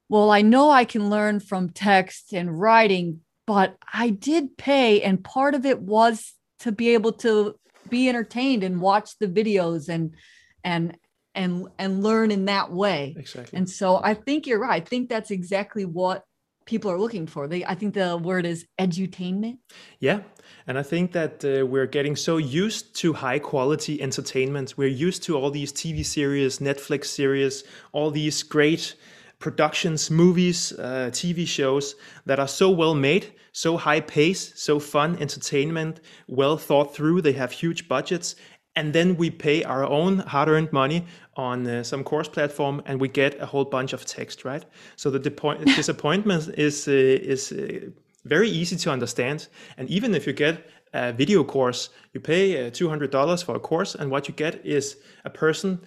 well 0.10 0.32
i 0.32 0.42
know 0.42 0.70
i 0.70 0.84
can 0.84 1.10
learn 1.10 1.40
from 1.40 1.70
text 1.70 2.34
and 2.34 2.60
writing 2.60 3.22
but 3.48 3.78
i 3.94 4.10
did 4.10 4.58
pay 4.58 5.02
and 5.02 5.24
part 5.24 5.54
of 5.56 5.66
it 5.66 5.80
was 5.80 6.34
to 6.60 6.72
be 6.72 6.90
able 6.90 7.14
to 7.14 7.56
be 7.90 8.10
entertained 8.10 8.64
and 8.64 8.82
watch 8.82 9.18
the 9.20 9.28
videos 9.28 9.90
and 9.90 10.16
and 10.64 10.98
and 11.34 11.68
and 11.78 12.04
learn 12.04 12.32
in 12.32 12.46
that 12.46 12.72
way. 12.72 13.16
Exactly. 13.18 13.58
And 13.58 13.70
so 13.70 14.00
i 14.04 14.14
think 14.14 14.48
you're 14.48 14.60
right. 14.60 14.82
I 14.82 14.86
think 14.86 15.10
that's 15.10 15.32
exactly 15.32 15.86
what 15.86 16.24
people 16.66 16.90
are 16.90 17.00
looking 17.00 17.28
for. 17.28 17.48
They 17.48 17.66
i 17.66 17.76
think 17.76 17.94
the 17.94 18.18
word 18.18 18.46
is 18.46 18.66
edutainment. 18.80 19.58
Yeah. 20.00 20.22
And 20.68 20.78
i 20.78 20.84
think 20.84 21.12
that 21.12 21.44
uh, 21.46 21.66
we're 21.66 21.88
getting 21.88 22.16
so 22.16 22.38
used 22.38 22.96
to 23.02 23.14
high 23.14 23.40
quality 23.40 24.02
entertainment. 24.02 24.74
We're 24.78 24.98
used 25.08 25.24
to 25.24 25.38
all 25.38 25.52
these 25.52 25.72
tv 25.72 26.06
series 26.06 26.60
netflix 26.60 27.06
series 27.06 27.64
all 27.92 28.12
these 28.12 28.44
great 28.44 28.96
productions 29.40 30.10
movies 30.10 30.72
uh, 30.74 31.10
tv 31.12 31.48
shows 31.48 31.96
that 32.26 32.40
are 32.40 32.48
so 32.48 32.70
well 32.70 32.96
made 32.96 33.34
so 33.52 33.78
high 33.78 34.02
pace 34.02 34.52
so 34.56 34.80
fun 34.80 35.18
entertainment 35.20 36.02
well 36.28 36.58
thought 36.58 36.96
through 36.96 37.22
they 37.22 37.34
have 37.34 37.52
huge 37.52 37.88
budgets 37.88 38.36
and 38.76 38.94
then 38.94 39.16
we 39.16 39.30
pay 39.30 39.64
our 39.64 39.86
own 39.86 40.20
hard-earned 40.20 40.72
money 40.74 41.06
on 41.36 41.66
uh, 41.68 41.84
some 41.84 42.04
course 42.04 42.28
platform 42.28 42.82
and 42.86 43.00
we 43.00 43.08
get 43.08 43.42
a 43.42 43.46
whole 43.46 43.66
bunch 43.66 43.94
of 43.94 44.06
text 44.06 44.46
right? 44.46 44.66
So 44.96 45.10
the 45.10 45.20
disappointment 45.76 46.50
is 46.58 46.88
uh, 46.88 46.92
is 46.92 47.52
uh, 47.52 47.90
very 48.26 48.50
easy 48.50 48.76
to 48.76 48.92
understand. 48.92 49.48
And 49.78 49.90
even 49.90 50.16
if 50.16 50.28
you 50.28 50.34
get 50.34 50.70
a 50.94 51.14
video 51.14 51.44
course 51.44 51.90
you 52.14 52.20
pay 52.20 52.68
uh, 52.68 52.72
$200 52.72 53.44
for 53.44 53.56
a 53.56 53.60
course 53.60 53.96
and 53.96 54.10
what 54.12 54.28
you 54.28 54.34
get 54.34 54.66
is 54.66 54.98
a 55.26 55.30
person 55.30 55.80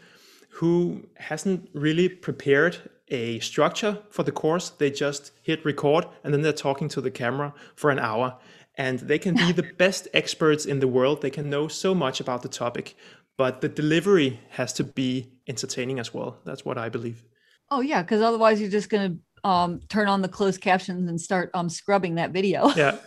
who 0.50 1.02
hasn't 1.16 1.68
really 1.72 2.08
prepared 2.08 2.76
a 3.10 3.38
structure 3.40 3.98
for 4.10 4.22
the 4.22 4.32
course 4.32 4.70
they 4.70 4.90
just 4.90 5.32
hit 5.42 5.64
record 5.64 6.06
and 6.22 6.32
then 6.32 6.42
they're 6.42 6.52
talking 6.52 6.88
to 6.88 7.00
the 7.00 7.10
camera 7.10 7.54
for 7.74 7.90
an 7.90 7.98
hour 7.98 8.36
and 8.76 9.00
they 9.00 9.18
can 9.18 9.34
be 9.34 9.52
the 9.52 9.62
best 9.78 10.08
experts 10.14 10.64
in 10.64 10.80
the 10.80 10.88
world. 10.88 11.20
They 11.20 11.30
can 11.30 11.50
know 11.50 11.68
so 11.68 11.94
much 11.94 12.20
about 12.20 12.42
the 12.42 12.48
topic, 12.48 12.96
but 13.36 13.60
the 13.60 13.68
delivery 13.68 14.40
has 14.50 14.72
to 14.74 14.84
be 14.84 15.32
entertaining 15.46 15.98
as 15.98 16.14
well. 16.14 16.38
That's 16.44 16.64
what 16.64 16.78
I 16.78 16.88
believe. 16.88 17.24
Oh 17.70 17.80
yeah, 17.80 18.02
because 18.02 18.22
otherwise 18.22 18.60
you're 18.60 18.70
just 18.70 18.88
going 18.88 19.12
to 19.12 19.48
um, 19.48 19.80
turn 19.88 20.08
on 20.08 20.22
the 20.22 20.28
closed 20.28 20.60
captions 20.60 21.08
and 21.08 21.20
start 21.20 21.50
um, 21.54 21.68
scrubbing 21.68 22.14
that 22.16 22.30
video. 22.30 22.68
Yeah. 22.70 22.98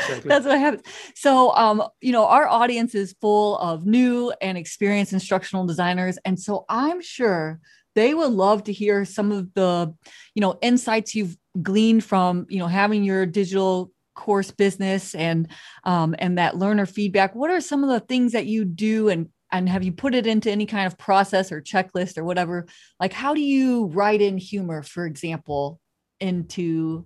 Exactly. 0.00 0.28
That's 0.28 0.46
what 0.46 0.58
happens. 0.58 0.82
So, 1.14 1.52
um, 1.54 1.82
you 2.00 2.12
know, 2.12 2.26
our 2.26 2.46
audience 2.46 2.94
is 2.94 3.14
full 3.20 3.58
of 3.58 3.84
new 3.84 4.32
and 4.40 4.56
experienced 4.56 5.12
instructional 5.12 5.66
designers. 5.66 6.18
And 6.24 6.38
so 6.38 6.64
I'm 6.68 7.00
sure 7.00 7.60
they 7.98 8.14
would 8.14 8.30
love 8.30 8.62
to 8.62 8.72
hear 8.72 9.04
some 9.04 9.32
of 9.32 9.52
the, 9.54 9.92
you 10.36 10.40
know, 10.40 10.56
insights 10.62 11.16
you've 11.16 11.36
gleaned 11.60 12.04
from, 12.04 12.46
you 12.48 12.60
know, 12.60 12.68
having 12.68 13.02
your 13.02 13.26
digital 13.26 13.90
course 14.14 14.52
business 14.52 15.16
and 15.16 15.48
um, 15.82 16.14
and 16.20 16.38
that 16.38 16.56
learner 16.56 16.86
feedback. 16.86 17.34
What 17.34 17.50
are 17.50 17.60
some 17.60 17.82
of 17.82 17.90
the 17.90 17.98
things 17.98 18.32
that 18.32 18.46
you 18.46 18.64
do 18.64 19.08
and 19.08 19.28
and 19.50 19.68
have 19.68 19.82
you 19.82 19.90
put 19.90 20.14
it 20.14 20.28
into 20.28 20.48
any 20.48 20.64
kind 20.64 20.86
of 20.86 20.96
process 20.96 21.50
or 21.50 21.60
checklist 21.60 22.16
or 22.16 22.22
whatever? 22.24 22.66
Like 23.00 23.12
how 23.12 23.34
do 23.34 23.40
you 23.40 23.86
write 23.86 24.22
in 24.22 24.38
humor 24.38 24.84
for 24.84 25.04
example 25.04 25.80
into 26.20 27.04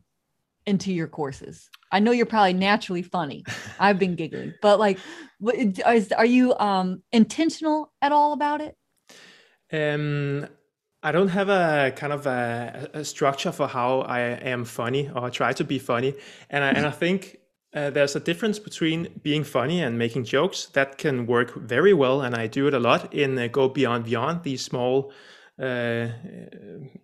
into 0.66 0.92
your 0.92 1.08
courses? 1.08 1.70
I 1.90 2.00
know 2.00 2.10
you're 2.10 2.26
probably 2.26 2.52
naturally 2.52 3.02
funny. 3.02 3.44
I've 3.80 3.98
been 3.98 4.14
giggling 4.14 4.52
but 4.60 4.78
like 4.78 4.98
are 5.42 6.26
you 6.26 6.54
um 6.58 7.02
intentional 7.12 7.90
at 8.02 8.12
all 8.12 8.34
about 8.34 8.60
it? 8.60 8.76
Um 9.72 10.48
I 11.02 11.10
don't 11.10 11.28
have 11.28 11.48
a 11.48 11.92
kind 11.96 12.12
of 12.12 12.26
a, 12.26 12.90
a, 12.94 13.04
structure 13.04 13.50
for 13.50 13.66
how 13.66 14.02
I 14.02 14.20
am 14.20 14.64
funny 14.64 15.10
or 15.14 15.30
try 15.30 15.52
to 15.52 15.64
be 15.64 15.78
funny, 15.78 16.14
and 16.48 16.62
I, 16.62 16.68
and 16.68 16.86
I 16.86 16.92
think 16.92 17.38
uh, 17.74 17.90
there's 17.90 18.14
a 18.14 18.20
difference 18.20 18.60
between 18.60 19.08
being 19.22 19.42
funny 19.42 19.82
and 19.82 19.98
making 19.98 20.24
jokes 20.24 20.66
that 20.74 20.98
can 20.98 21.26
work 21.26 21.54
very 21.56 21.92
well, 21.92 22.20
and 22.20 22.36
I 22.36 22.46
do 22.46 22.68
it 22.68 22.74
a 22.74 22.78
lot 22.78 23.12
in 23.12 23.38
uh, 23.38 23.48
Go 23.48 23.68
Beyond 23.68 24.04
Beyond. 24.04 24.44
These 24.44 24.62
small 24.62 25.12
uh, 25.58 26.08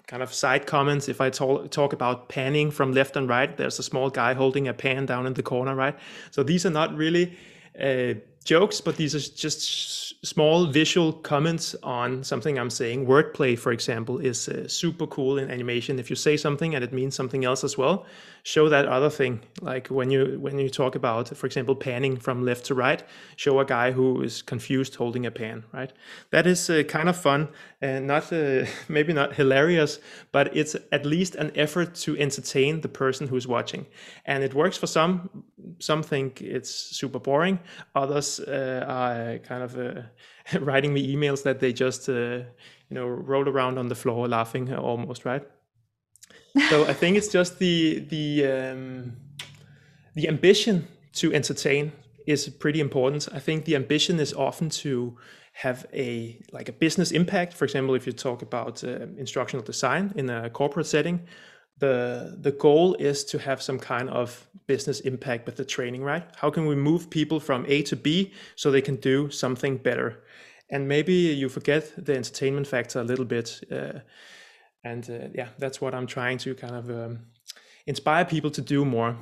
kind 0.06 0.22
of 0.22 0.32
side 0.32 0.66
comments. 0.66 1.08
If 1.08 1.20
I 1.20 1.30
talk 1.30 1.70
talk 1.70 1.92
about 1.92 2.28
panning 2.28 2.70
from 2.70 2.92
left 2.92 3.16
and 3.16 3.28
right, 3.28 3.56
there's 3.56 3.78
a 3.78 3.82
small 3.82 4.10
guy 4.10 4.34
holding 4.34 4.68
a 4.68 4.74
pan 4.74 5.06
down 5.06 5.26
in 5.26 5.34
the 5.34 5.42
corner, 5.42 5.74
right? 5.74 5.98
So 6.30 6.42
these 6.42 6.64
are 6.64 6.70
not 6.70 6.96
really 6.96 7.36
uh, 7.80 8.14
jokes, 8.48 8.80
but 8.80 8.96
these 8.96 9.14
are 9.14 9.20
just 9.20 10.24
small 10.24 10.66
visual 10.66 11.12
comments 11.12 11.76
on 11.82 12.24
something 12.24 12.58
I'm 12.58 12.70
saying. 12.70 13.06
Wordplay, 13.06 13.58
for 13.58 13.72
example, 13.72 14.18
is 14.18 14.48
uh, 14.48 14.66
super 14.66 15.06
cool 15.06 15.38
in 15.38 15.50
animation. 15.50 15.98
If 15.98 16.08
you 16.08 16.16
say 16.16 16.36
something 16.36 16.74
and 16.74 16.82
it 16.82 16.92
means 16.92 17.14
something 17.14 17.44
else 17.44 17.62
as 17.62 17.76
well, 17.76 18.06
show 18.42 18.68
that 18.70 18.86
other 18.86 19.10
thing. 19.10 19.40
Like 19.60 19.88
when 19.88 20.10
you 20.10 20.38
when 20.40 20.58
you 20.58 20.70
talk 20.70 20.94
about, 20.94 21.28
for 21.36 21.46
example, 21.46 21.76
panning 21.76 22.16
from 22.16 22.42
left 22.42 22.64
to 22.66 22.74
right, 22.74 23.02
show 23.36 23.60
a 23.60 23.64
guy 23.64 23.92
who 23.92 24.22
is 24.22 24.42
confused 24.42 24.94
holding 24.94 25.26
a 25.26 25.30
pan. 25.30 25.64
Right. 25.72 25.92
That 26.30 26.46
is 26.46 26.70
uh, 26.70 26.84
kind 26.88 27.08
of 27.08 27.16
fun 27.16 27.48
and 27.80 28.06
not 28.06 28.32
uh, 28.32 28.64
maybe 28.88 29.12
not 29.12 29.34
hilarious, 29.34 30.00
but 30.32 30.56
it's 30.56 30.74
at 30.90 31.04
least 31.04 31.34
an 31.34 31.52
effort 31.54 31.94
to 32.06 32.16
entertain 32.16 32.80
the 32.80 32.88
person 32.88 33.28
who's 33.28 33.46
watching. 33.46 33.86
And 34.24 34.42
it 34.42 34.54
works 34.54 34.78
for 34.78 34.86
some. 34.86 35.44
Some 35.80 36.02
think 36.02 36.40
it's 36.40 36.70
super 36.70 37.18
boring. 37.18 37.58
Others 37.94 38.37
uh, 38.40 38.84
are 38.86 39.38
kind 39.38 39.62
of 39.62 39.78
uh, 39.78 40.02
writing 40.60 40.92
me 40.92 41.14
emails 41.14 41.42
that 41.42 41.60
they 41.60 41.72
just 41.72 42.08
uh, 42.08 42.12
you 42.12 42.94
know 42.94 43.06
roll 43.06 43.48
around 43.48 43.78
on 43.78 43.88
the 43.88 43.94
floor 43.94 44.28
laughing 44.28 44.74
almost 44.74 45.24
right? 45.24 45.42
So 46.70 46.84
i 46.86 46.92
think 46.92 47.16
it's 47.16 47.28
just 47.28 47.58
the 47.58 48.00
the 48.08 48.46
um, 48.46 49.16
the 50.14 50.28
ambition 50.28 50.88
to 51.14 51.32
entertain 51.32 51.92
is 52.26 52.48
pretty 52.48 52.80
important. 52.80 53.26
I 53.32 53.38
think 53.38 53.64
the 53.64 53.74
ambition 53.74 54.20
is 54.20 54.34
often 54.34 54.68
to 54.82 55.16
have 55.52 55.86
a 55.92 56.40
like 56.52 56.68
a 56.68 56.72
business 56.72 57.10
impact. 57.10 57.54
For 57.54 57.64
example 57.64 57.94
if 57.94 58.06
you 58.06 58.12
talk 58.12 58.42
about 58.42 58.84
uh, 58.84 59.06
instructional 59.16 59.64
design 59.64 60.12
in 60.14 60.30
a 60.30 60.50
corporate 60.50 60.86
setting 60.86 61.20
the 61.78 62.36
the 62.40 62.52
goal 62.52 62.94
is 62.94 63.24
to 63.24 63.38
have 63.38 63.62
some 63.62 63.78
kind 63.78 64.10
of 64.10 64.46
business 64.66 65.00
impact 65.00 65.46
with 65.46 65.56
the 65.56 65.64
training 65.64 66.02
right? 66.02 66.24
How 66.36 66.50
can 66.50 66.66
we 66.66 66.74
move 66.74 67.10
people 67.10 67.40
from 67.40 67.64
a 67.68 67.82
to 67.82 67.96
b 67.96 68.32
so 68.56 68.70
they 68.70 68.82
can 68.82 68.96
do 68.96 69.30
something 69.30 69.76
better? 69.78 70.22
And 70.70 70.86
maybe 70.86 71.12
you 71.12 71.48
forget 71.48 71.92
the 71.96 72.14
entertainment 72.14 72.66
factor 72.66 73.00
a 73.00 73.04
little 73.04 73.24
bit 73.24 73.60
uh, 73.72 74.00
and 74.84 75.08
uh, 75.10 75.28
yeah 75.34 75.48
that's 75.58 75.80
what 75.80 75.94
i'm 75.94 76.06
trying 76.06 76.38
to 76.38 76.54
kind 76.54 76.74
of 76.74 76.90
um, 76.90 77.18
inspire 77.86 78.24
people 78.24 78.50
to 78.50 78.60
do 78.60 78.84
more. 78.84 79.16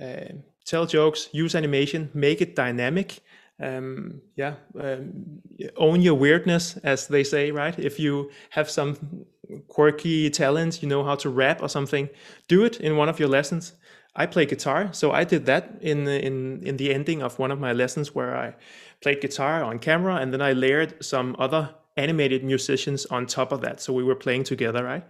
Uh, 0.00 0.32
tell 0.64 0.86
jokes 0.86 1.28
use 1.32 1.54
animation 1.54 2.10
make 2.14 2.40
it 2.40 2.54
dynamic. 2.54 3.20
Um, 3.58 4.20
yeah 4.36 4.56
um, 4.78 5.40
own 5.78 6.02
your 6.02 6.14
weirdness 6.14 6.76
as 6.84 7.08
they 7.08 7.24
say 7.24 7.50
right? 7.50 7.78
If 7.78 7.98
you 7.98 8.30
have 8.50 8.68
some 8.68 9.24
quirky 9.68 10.30
talent 10.30 10.82
you 10.82 10.88
know 10.88 11.04
how 11.04 11.14
to 11.14 11.28
rap 11.28 11.62
or 11.62 11.68
something 11.68 12.08
do 12.48 12.64
it 12.64 12.80
in 12.80 12.96
one 12.96 13.08
of 13.08 13.18
your 13.18 13.28
lessons. 13.28 13.72
I 14.18 14.26
play 14.26 14.46
guitar 14.46 14.88
so 14.92 15.12
i 15.12 15.24
did 15.24 15.44
that 15.46 15.76
in 15.82 16.08
in 16.08 16.62
in 16.66 16.76
the 16.78 16.94
ending 16.94 17.22
of 17.22 17.38
one 17.38 17.50
of 17.50 17.60
my 17.60 17.72
lessons 17.72 18.14
where 18.14 18.34
i 18.34 18.54
played 19.02 19.20
guitar 19.20 19.62
on 19.62 19.78
camera 19.78 20.16
and 20.16 20.32
then 20.32 20.40
i 20.40 20.52
layered 20.52 21.04
some 21.04 21.36
other 21.38 21.74
animated 21.96 22.44
musicians 22.44 23.06
on 23.06 23.26
top 23.26 23.52
of 23.52 23.60
that. 23.62 23.80
So 23.80 23.92
we 23.92 24.04
were 24.04 24.14
playing 24.14 24.44
together 24.44 24.84
right? 24.84 25.04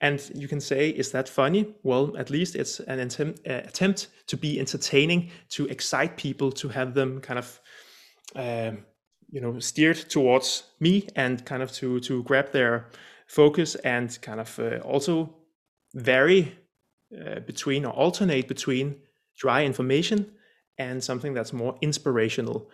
And 0.00 0.20
you 0.34 0.48
can 0.48 0.60
say 0.60 0.90
is 0.90 1.12
that 1.12 1.28
funny? 1.28 1.74
Well 1.82 2.16
at 2.16 2.30
least 2.30 2.56
it's 2.56 2.80
an 2.80 2.98
attempt, 2.98 3.46
uh, 3.46 3.62
attempt 3.64 4.08
to 4.26 4.36
be 4.36 4.58
entertaining 4.58 5.30
to 5.50 5.66
excite 5.66 6.16
people 6.16 6.50
to 6.52 6.68
have 6.68 6.94
them 6.94 7.20
kind 7.20 7.38
of 7.38 7.60
um, 8.34 8.84
you 9.30 9.40
know 9.40 9.58
steered 9.60 9.96
towards 9.96 10.64
me 10.80 11.08
and 11.14 11.44
kind 11.44 11.62
of 11.62 11.70
to 11.72 12.00
to 12.00 12.22
grab 12.24 12.50
their 12.52 12.88
focus 13.32 13.76
and 13.76 14.18
kind 14.20 14.40
of 14.40 14.58
uh, 14.58 14.76
also 14.80 15.34
vary 15.94 16.52
uh, 17.18 17.40
between 17.40 17.86
or 17.86 17.92
alternate 17.92 18.46
between 18.46 18.96
dry 19.38 19.64
information 19.64 20.30
and 20.76 21.02
something 21.02 21.32
that's 21.32 21.52
more 21.52 21.74
inspirational 21.80 22.70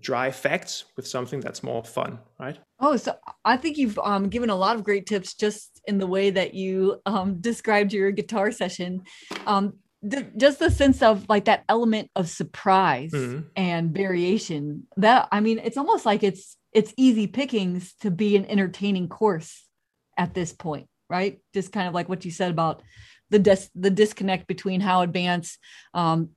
dry 0.00 0.30
facts 0.30 0.84
with 0.96 1.06
something 1.06 1.40
that's 1.40 1.62
more 1.62 1.82
fun, 1.82 2.20
right? 2.38 2.58
Oh, 2.78 2.96
so 2.96 3.16
I 3.44 3.56
think 3.56 3.76
you've 3.76 3.98
um, 3.98 4.28
given 4.28 4.50
a 4.50 4.56
lot 4.56 4.76
of 4.76 4.84
great 4.84 5.06
tips 5.06 5.34
just 5.34 5.80
in 5.86 5.98
the 5.98 6.06
way 6.06 6.30
that 6.30 6.54
you 6.54 7.00
um, 7.04 7.40
described 7.40 7.92
your 7.92 8.12
guitar 8.12 8.52
session. 8.52 9.02
Um, 9.46 9.74
the, 10.02 10.22
just 10.36 10.60
the 10.60 10.70
sense 10.70 11.02
of 11.02 11.28
like 11.28 11.46
that 11.46 11.64
element 11.68 12.08
of 12.14 12.28
surprise 12.28 13.10
mm-hmm. 13.12 13.48
and 13.56 13.92
variation. 13.92 14.86
That 14.96 15.28
I 15.32 15.40
mean, 15.40 15.58
it's 15.58 15.76
almost 15.76 16.06
like 16.06 16.22
it's 16.22 16.56
it's 16.72 16.94
easy 16.96 17.26
pickings 17.26 17.94
to 18.02 18.12
be 18.12 18.36
an 18.36 18.46
entertaining 18.46 19.08
course 19.08 19.67
at 20.18 20.34
this 20.34 20.52
point, 20.52 20.88
right? 21.08 21.38
Just 21.54 21.72
kind 21.72 21.88
of 21.88 21.94
like 21.94 22.08
what 22.08 22.24
you 22.24 22.30
said 22.30 22.50
about 22.50 22.82
the 23.30 23.38
dis- 23.38 23.70
the 23.74 23.90
disconnect 23.90 24.46
between 24.46 24.80
how 24.80 25.02
advanced 25.02 25.58
um, 25.94 26.30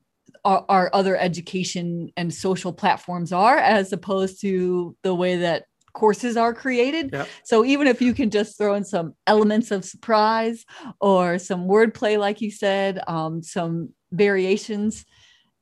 our, 0.46 0.66
our, 0.70 0.90
other 0.94 1.18
education 1.18 2.10
and 2.16 2.34
social 2.34 2.72
platforms 2.74 3.34
are, 3.34 3.58
as 3.58 3.92
opposed 3.92 4.42
to 4.42 4.96
the 5.04 5.14
way 5.14 5.38
that 5.38 5.66
courses 5.94 6.38
are 6.38 6.54
created. 6.54 7.10
Yep. 7.12 7.28
So 7.44 7.66
even 7.66 7.88
if 7.88 8.02
you 8.02 8.14
can 8.14 8.30
just 8.30 8.58
throw 8.58 8.76
in 8.76 8.86
some 8.86 9.14
elements 9.28 9.72
of 9.72 9.84
surprise 9.84 10.66
or 11.00 11.38
some 11.38 11.68
wordplay, 11.68 12.18
like 12.18 12.42
you 12.42 12.52
said, 12.52 13.02
um, 13.08 13.44
some 13.44 13.90
variations, 14.12 15.06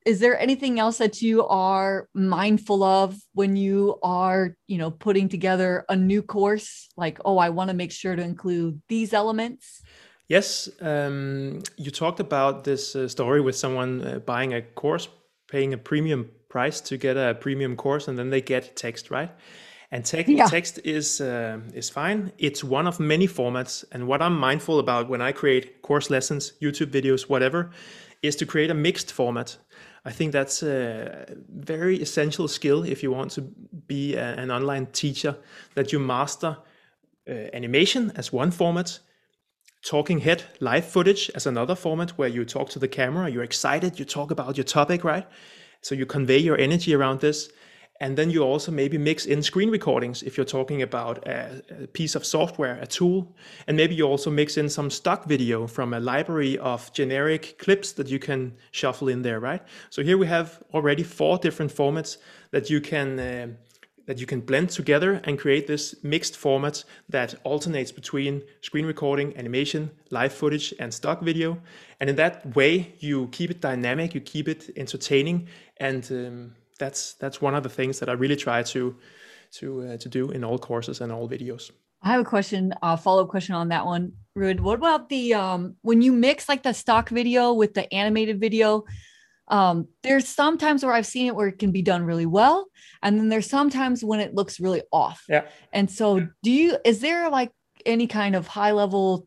is 0.06 0.20
there 0.20 0.38
anything 0.38 0.78
else 0.78 0.98
that 0.98 1.20
you 1.20 1.46
are 1.46 2.08
mindful 2.14 2.82
of 2.82 3.16
when 3.34 3.56
you 3.56 3.98
are, 4.02 4.56
you 4.66 4.78
know, 4.78 4.90
putting 4.90 5.28
together 5.28 5.84
a 5.88 5.96
new 5.96 6.22
course? 6.22 6.88
Like, 6.96 7.18
oh, 7.24 7.38
I 7.38 7.50
want 7.50 7.68
to 7.68 7.76
make 7.76 7.92
sure 7.92 8.16
to 8.16 8.22
include 8.22 8.80
these 8.88 9.12
elements. 9.12 9.82
Yes, 10.28 10.68
um, 10.80 11.60
you 11.76 11.90
talked 11.90 12.20
about 12.20 12.64
this 12.64 12.94
uh, 12.94 13.08
story 13.08 13.40
with 13.40 13.56
someone 13.56 14.06
uh, 14.06 14.18
buying 14.20 14.54
a 14.54 14.62
course, 14.62 15.08
paying 15.50 15.72
a 15.74 15.78
premium 15.78 16.30
price 16.48 16.80
to 16.82 16.96
get 16.96 17.16
a 17.16 17.34
premium 17.34 17.76
course, 17.76 18.08
and 18.08 18.16
then 18.16 18.30
they 18.30 18.40
get 18.40 18.76
text, 18.76 19.10
right? 19.10 19.30
And 19.90 20.04
te- 20.04 20.24
yeah. 20.28 20.46
text 20.46 20.78
is 20.84 21.20
uh, 21.20 21.58
is 21.74 21.90
fine. 21.90 22.32
It's 22.38 22.62
one 22.62 22.86
of 22.86 23.00
many 23.00 23.26
formats, 23.26 23.84
and 23.90 24.06
what 24.06 24.22
I'm 24.22 24.38
mindful 24.38 24.78
about 24.78 25.08
when 25.08 25.20
I 25.20 25.32
create 25.32 25.82
course 25.82 26.10
lessons, 26.10 26.52
YouTube 26.62 26.92
videos, 26.92 27.28
whatever, 27.28 27.70
is 28.22 28.36
to 28.36 28.46
create 28.46 28.70
a 28.70 28.74
mixed 28.74 29.12
format. 29.12 29.56
I 30.04 30.12
think 30.12 30.32
that's 30.32 30.62
a 30.62 31.26
very 31.48 32.00
essential 32.00 32.48
skill 32.48 32.84
if 32.84 33.02
you 33.02 33.10
want 33.10 33.32
to 33.32 33.42
be 33.86 34.14
a, 34.16 34.34
an 34.34 34.50
online 34.50 34.86
teacher. 34.86 35.36
That 35.74 35.92
you 35.92 35.98
master 35.98 36.56
uh, 37.28 37.32
animation 37.52 38.12
as 38.16 38.32
one 38.32 38.50
format, 38.50 38.98
talking 39.84 40.20
head 40.20 40.44
live 40.60 40.84
footage 40.84 41.30
as 41.34 41.46
another 41.46 41.74
format 41.74 42.10
where 42.10 42.28
you 42.28 42.44
talk 42.44 42.70
to 42.70 42.78
the 42.78 42.88
camera, 42.88 43.28
you're 43.28 43.42
excited, 43.42 43.98
you 43.98 44.04
talk 44.04 44.30
about 44.30 44.56
your 44.56 44.64
topic, 44.64 45.04
right? 45.04 45.26
So 45.82 45.94
you 45.94 46.06
convey 46.06 46.38
your 46.38 46.58
energy 46.58 46.94
around 46.94 47.20
this. 47.20 47.50
And 48.00 48.16
then 48.16 48.30
you 48.30 48.42
also 48.42 48.72
maybe 48.72 48.96
mix 48.96 49.26
in 49.26 49.42
screen 49.42 49.70
recordings 49.70 50.22
if 50.22 50.36
you're 50.36 50.46
talking 50.46 50.80
about 50.80 51.18
a, 51.26 51.62
a, 51.82 51.86
piece 51.86 52.14
of 52.14 52.24
software, 52.24 52.78
a 52.80 52.86
tool. 52.86 53.36
And 53.66 53.76
maybe 53.76 53.94
you 53.94 54.04
also 54.04 54.30
mix 54.30 54.56
in 54.56 54.70
some 54.70 54.88
stock 54.90 55.26
video 55.26 55.66
from 55.66 55.92
a 55.92 56.00
library 56.00 56.56
of 56.58 56.90
generic 56.94 57.58
clips 57.58 57.92
that 57.92 58.08
you 58.08 58.18
can 58.18 58.54
shuffle 58.70 59.08
in 59.08 59.20
there, 59.20 59.38
right? 59.38 59.62
So 59.90 60.02
here 60.02 60.16
we 60.16 60.26
have 60.28 60.62
already 60.72 61.02
four 61.02 61.36
different 61.36 61.74
formats 61.74 62.16
that 62.52 62.70
you 62.70 62.80
can 62.80 63.18
uh, 63.18 63.46
that 64.06 64.18
you 64.18 64.26
can 64.26 64.40
blend 64.40 64.70
together 64.70 65.20
and 65.24 65.38
create 65.38 65.68
this 65.68 65.94
mixed 66.02 66.36
format 66.36 66.82
that 67.08 67.34
alternates 67.44 67.92
between 67.92 68.42
screen 68.60 68.84
recording, 68.84 69.36
animation, 69.36 69.88
live 70.10 70.32
footage, 70.32 70.74
and 70.80 70.92
stock 70.92 71.22
video. 71.22 71.58
And 72.00 72.10
in 72.10 72.16
that 72.16 72.56
way, 72.56 72.94
you 72.98 73.28
keep 73.28 73.52
it 73.52 73.60
dynamic, 73.60 74.12
you 74.12 74.20
keep 74.20 74.48
it 74.48 74.70
entertaining, 74.76 75.46
and 75.76 76.10
um, 76.10 76.54
that's 76.80 77.14
that's 77.14 77.40
one 77.40 77.54
of 77.54 77.62
the 77.62 77.68
things 77.68 78.00
that 78.00 78.08
I 78.08 78.12
really 78.12 78.36
try 78.36 78.64
to 78.64 78.96
to 79.52 79.82
uh, 79.82 79.96
to 79.98 80.08
do 80.08 80.30
in 80.30 80.42
all 80.42 80.58
courses 80.58 81.00
and 81.00 81.12
all 81.12 81.28
videos. 81.28 81.70
I 82.02 82.12
have 82.12 82.22
a 82.22 82.24
question, 82.24 82.74
a 82.82 82.96
follow 82.96 83.22
up 83.22 83.28
question 83.28 83.54
on 83.54 83.68
that 83.68 83.84
one, 83.84 84.12
Ruud. 84.36 84.60
What 84.60 84.78
about 84.78 85.08
the 85.08 85.34
um, 85.34 85.76
when 85.82 86.02
you 86.02 86.12
mix 86.12 86.48
like 86.48 86.62
the 86.62 86.72
stock 86.72 87.10
video 87.10 87.52
with 87.52 87.74
the 87.74 87.92
animated 87.94 88.40
video? 88.40 88.84
Um, 89.48 89.88
there's 90.02 90.28
sometimes 90.28 90.84
where 90.84 90.94
I've 90.94 91.06
seen 91.06 91.26
it 91.26 91.34
where 91.34 91.48
it 91.48 91.58
can 91.58 91.72
be 91.72 91.82
done 91.82 92.04
really 92.04 92.26
well, 92.26 92.66
and 93.02 93.18
then 93.18 93.28
there's 93.28 93.50
sometimes 93.50 94.02
when 94.02 94.20
it 94.20 94.34
looks 94.34 94.60
really 94.60 94.82
off. 94.92 95.24
Yeah. 95.28 95.44
And 95.72 95.90
so, 95.90 96.26
do 96.42 96.50
you? 96.50 96.78
Is 96.84 97.00
there 97.00 97.28
like 97.28 97.50
any 97.84 98.06
kind 98.06 98.34
of 98.34 98.46
high 98.46 98.72
level 98.72 99.26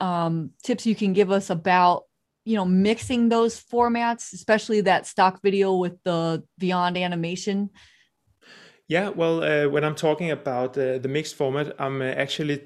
um, 0.00 0.50
tips 0.62 0.86
you 0.86 0.94
can 0.94 1.12
give 1.12 1.30
us 1.30 1.50
about 1.50 2.04
you 2.48 2.56
know 2.56 2.64
mixing 2.64 3.28
those 3.28 3.54
formats 3.72 4.32
especially 4.32 4.80
that 4.82 5.06
stock 5.06 5.42
video 5.42 5.74
with 5.74 6.02
the 6.04 6.42
Vyond 6.60 6.96
animation? 6.96 7.70
Yeah 8.88 9.10
well 9.10 9.42
uh, 9.42 9.68
when 9.68 9.84
i'm 9.84 9.94
talking 9.94 10.30
about 10.30 10.70
uh, 10.78 10.98
the 10.98 11.08
mixed 11.08 11.34
format 11.34 11.74
i'm 11.78 12.00
uh, 12.00 12.06
actually 12.24 12.56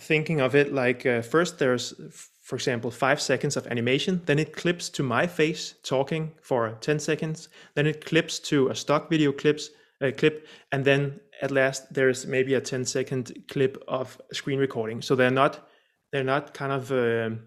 thinking 0.00 0.40
of 0.40 0.54
it 0.54 0.72
like 0.72 1.06
uh, 1.06 1.22
first 1.22 1.58
there's 1.58 1.94
for 2.42 2.56
example 2.56 2.90
five 2.90 3.20
seconds 3.20 3.56
of 3.56 3.66
animation 3.68 4.20
then 4.26 4.38
it 4.38 4.52
clips 4.52 4.88
to 4.88 5.02
my 5.02 5.26
face 5.26 5.74
talking 5.84 6.32
for 6.42 6.76
10 6.80 6.98
seconds 6.98 7.48
then 7.76 7.86
it 7.86 8.04
clips 8.04 8.40
to 8.40 8.68
a 8.68 8.74
stock 8.74 9.08
video 9.08 9.30
clips 9.32 9.70
uh, 10.02 10.10
clip 10.16 10.46
and 10.72 10.84
then 10.84 11.20
at 11.42 11.50
last 11.50 11.92
there's 11.92 12.26
maybe 12.26 12.54
a 12.54 12.60
10 12.60 12.84
second 12.84 13.44
clip 13.48 13.82
of 13.88 14.20
screen 14.32 14.58
recording. 14.58 15.02
So 15.02 15.14
they're 15.14 15.30
not 15.30 15.68
they're 16.12 16.24
not 16.24 16.54
kind 16.54 16.72
of 16.72 16.92
um, 16.92 17.40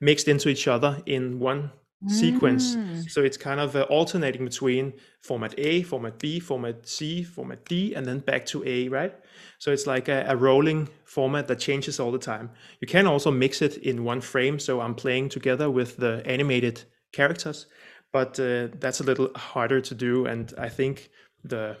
mixed 0.00 0.28
into 0.28 0.48
each 0.48 0.68
other 0.68 1.02
in 1.06 1.38
one 1.38 1.70
mm. 2.04 2.10
sequence. 2.10 2.76
So 3.08 3.22
it's 3.22 3.36
kind 3.36 3.60
of 3.60 3.76
uh, 3.76 3.82
alternating 3.82 4.44
between 4.44 4.94
format 5.22 5.54
A, 5.58 5.82
format 5.82 6.18
B, 6.18 6.40
format 6.40 6.86
C, 6.86 7.22
format 7.22 7.64
D, 7.64 7.94
and 7.94 8.06
then 8.06 8.20
back 8.20 8.46
to 8.46 8.64
A, 8.66 8.88
right? 8.88 9.14
So 9.58 9.72
it's 9.72 9.86
like 9.86 10.08
a, 10.08 10.24
a, 10.28 10.36
rolling 10.36 10.88
format 11.04 11.46
that 11.48 11.58
changes 11.58 11.98
all 11.98 12.12
the 12.12 12.18
time. 12.18 12.50
You 12.80 12.86
can 12.86 13.06
also 13.06 13.30
mix 13.30 13.62
it 13.62 13.78
in 13.78 14.04
one 14.04 14.20
frame. 14.20 14.58
So 14.58 14.80
I'm 14.80 14.94
playing 14.94 15.30
together 15.30 15.70
with 15.70 15.96
the 15.96 16.22
animated 16.26 16.82
characters, 17.12 17.66
but 18.12 18.38
uh, 18.38 18.68
that's 18.78 19.00
a 19.00 19.04
little 19.04 19.30
harder 19.34 19.80
to 19.80 19.94
do. 19.94 20.26
And 20.26 20.52
I 20.58 20.68
think 20.68 21.10
the 21.44 21.76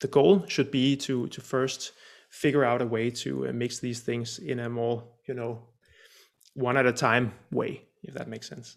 the 0.00 0.08
goal 0.08 0.44
should 0.46 0.70
be 0.70 0.96
to 0.96 1.28
to 1.28 1.40
first 1.40 1.92
figure 2.30 2.64
out 2.64 2.80
a 2.82 2.86
way 2.86 3.10
to 3.10 3.48
uh, 3.48 3.52
mix 3.52 3.80
these 3.80 4.00
things 4.00 4.38
in 4.38 4.60
a 4.60 4.68
more 4.68 5.04
you 5.26 5.34
know 5.34 5.69
one 6.60 6.76
at 6.76 6.86
a 6.86 6.92
time 6.92 7.32
way, 7.50 7.82
if 8.02 8.14
that 8.14 8.28
makes 8.28 8.48
sense. 8.48 8.76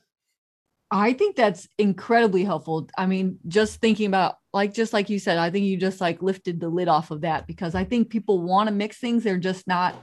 I 0.94 1.14
think 1.14 1.36
that's 1.36 1.68
incredibly 1.80 2.44
helpful. 2.44 2.88
I 2.96 3.08
mean, 3.08 3.40
just 3.48 3.82
thinking 3.82 4.06
about 4.06 4.36
like 4.54 4.76
just 4.76 4.94
like 4.94 5.10
you 5.10 5.18
said, 5.18 5.40
I 5.40 5.50
think 5.50 5.66
you 5.66 5.76
just 5.76 6.00
like 6.00 6.22
lifted 6.22 6.60
the 6.60 6.70
lid 6.70 6.88
off 6.88 7.10
of 7.10 7.22
that 7.22 7.48
because 7.48 7.74
I 7.74 7.84
think 7.84 8.12
people 8.12 8.44
want 8.44 8.68
to 8.68 8.74
mix 8.76 9.00
things, 9.00 9.24
they're 9.24 9.40
just 9.40 9.68
not 9.68 9.96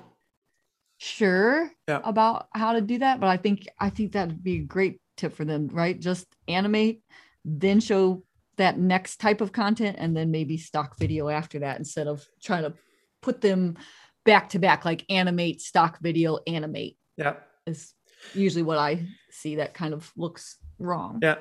sure 0.98 1.70
yeah. 1.86 2.00
about 2.02 2.48
how 2.52 2.72
to 2.72 2.80
do 2.80 2.98
that. 2.98 3.20
But 3.20 3.28
I 3.28 3.36
think 3.36 3.68
I 3.78 3.88
think 3.90 4.12
that'd 4.12 4.42
be 4.42 4.56
a 4.56 4.64
great 4.64 5.00
tip 5.16 5.32
for 5.32 5.44
them, 5.44 5.68
right? 5.68 5.98
Just 5.98 6.26
animate, 6.48 7.02
then 7.44 7.78
show 7.78 8.24
that 8.56 8.76
next 8.76 9.18
type 9.18 9.40
of 9.40 9.52
content, 9.52 9.96
and 10.00 10.16
then 10.16 10.32
maybe 10.32 10.56
stock 10.56 10.98
video 10.98 11.28
after 11.28 11.60
that 11.60 11.78
instead 11.78 12.08
of 12.08 12.26
trying 12.42 12.64
to 12.64 12.74
put 13.22 13.40
them 13.40 13.78
back 14.24 14.48
to 14.50 14.58
back, 14.58 14.84
like 14.84 15.04
animate, 15.08 15.60
stock 15.60 16.00
video, 16.00 16.40
animate. 16.48 16.96
Yeah 17.16 17.34
is 17.66 17.94
usually 18.34 18.62
what 18.62 18.78
I 18.78 19.06
see 19.30 19.56
that 19.56 19.74
kind 19.74 19.94
of 19.94 20.12
looks 20.16 20.58
wrong. 20.78 21.20
Yeah. 21.22 21.36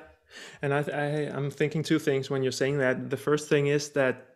And 0.62 0.74
I, 0.74 0.80
I, 0.82 1.06
I'm 1.36 1.50
thinking 1.50 1.84
two 1.84 2.00
things 2.00 2.30
when 2.30 2.44
you're 2.44 2.52
saying 2.52 2.78
that. 2.80 3.10
The 3.10 3.18
first 3.18 3.50
thing 3.50 3.68
is 3.68 3.90
that 3.92 4.28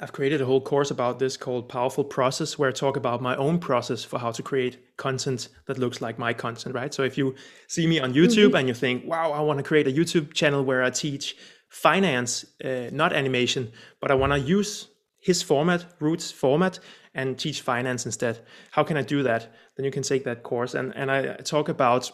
I've 0.00 0.12
created 0.12 0.42
a 0.42 0.44
whole 0.44 0.60
course 0.60 0.90
about 0.90 1.18
this 1.18 1.36
called 1.36 1.68
Powerful 1.68 2.04
Process, 2.04 2.58
where 2.58 2.68
I 2.68 2.72
talk 2.72 2.96
about 2.96 3.22
my 3.22 3.34
own 3.36 3.58
process 3.58 4.04
for 4.04 4.18
how 4.18 4.30
to 4.30 4.42
create 4.42 4.96
content 4.96 5.48
that 5.66 5.78
looks 5.78 6.00
like 6.00 6.18
my 6.18 6.34
content, 6.34 6.74
right? 6.74 6.92
So 6.92 7.02
if 7.02 7.16
you 7.16 7.34
see 7.66 7.86
me 7.86 7.98
on 8.00 8.12
YouTube 8.12 8.48
mm-hmm. 8.48 8.56
and 8.56 8.68
you 8.68 8.74
think, 8.74 9.06
wow, 9.06 9.32
I 9.32 9.40
want 9.40 9.58
to 9.58 9.62
create 9.62 9.86
a 9.86 9.92
YouTube 9.92 10.34
channel 10.34 10.64
where 10.64 10.82
I 10.82 10.90
teach 10.90 11.36
finance, 11.68 12.44
uh, 12.62 12.90
not 12.92 13.12
animation, 13.12 13.72
but 14.00 14.10
I 14.10 14.14
want 14.14 14.32
to 14.32 14.38
use 14.38 14.88
his 15.26 15.42
format, 15.42 15.84
Ruud's 15.98 16.30
format, 16.30 16.78
and 17.12 17.36
teach 17.36 17.60
finance 17.60 18.06
instead. 18.06 18.38
How 18.70 18.84
can 18.84 18.96
I 18.96 19.02
do 19.02 19.24
that? 19.24 19.52
Then 19.74 19.84
you 19.84 19.90
can 19.90 20.04
take 20.04 20.22
that 20.22 20.44
course. 20.44 20.74
And, 20.74 20.94
and 20.94 21.10
I 21.10 21.34
talk 21.54 21.68
about 21.68 22.12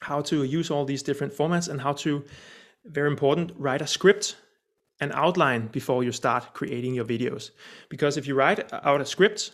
how 0.00 0.22
to 0.22 0.42
use 0.44 0.70
all 0.70 0.86
these 0.86 1.02
different 1.02 1.34
formats 1.34 1.68
and 1.68 1.78
how 1.78 1.92
to, 2.04 2.24
very 2.86 3.10
important, 3.10 3.52
write 3.58 3.82
a 3.82 3.86
script 3.86 4.36
an 5.00 5.12
outline 5.12 5.66
before 5.66 6.02
you 6.02 6.10
start 6.10 6.54
creating 6.54 6.94
your 6.94 7.04
videos. 7.04 7.50
Because 7.90 8.16
if 8.16 8.26
you 8.26 8.34
write 8.34 8.72
out 8.72 9.02
a 9.02 9.04
script, 9.04 9.52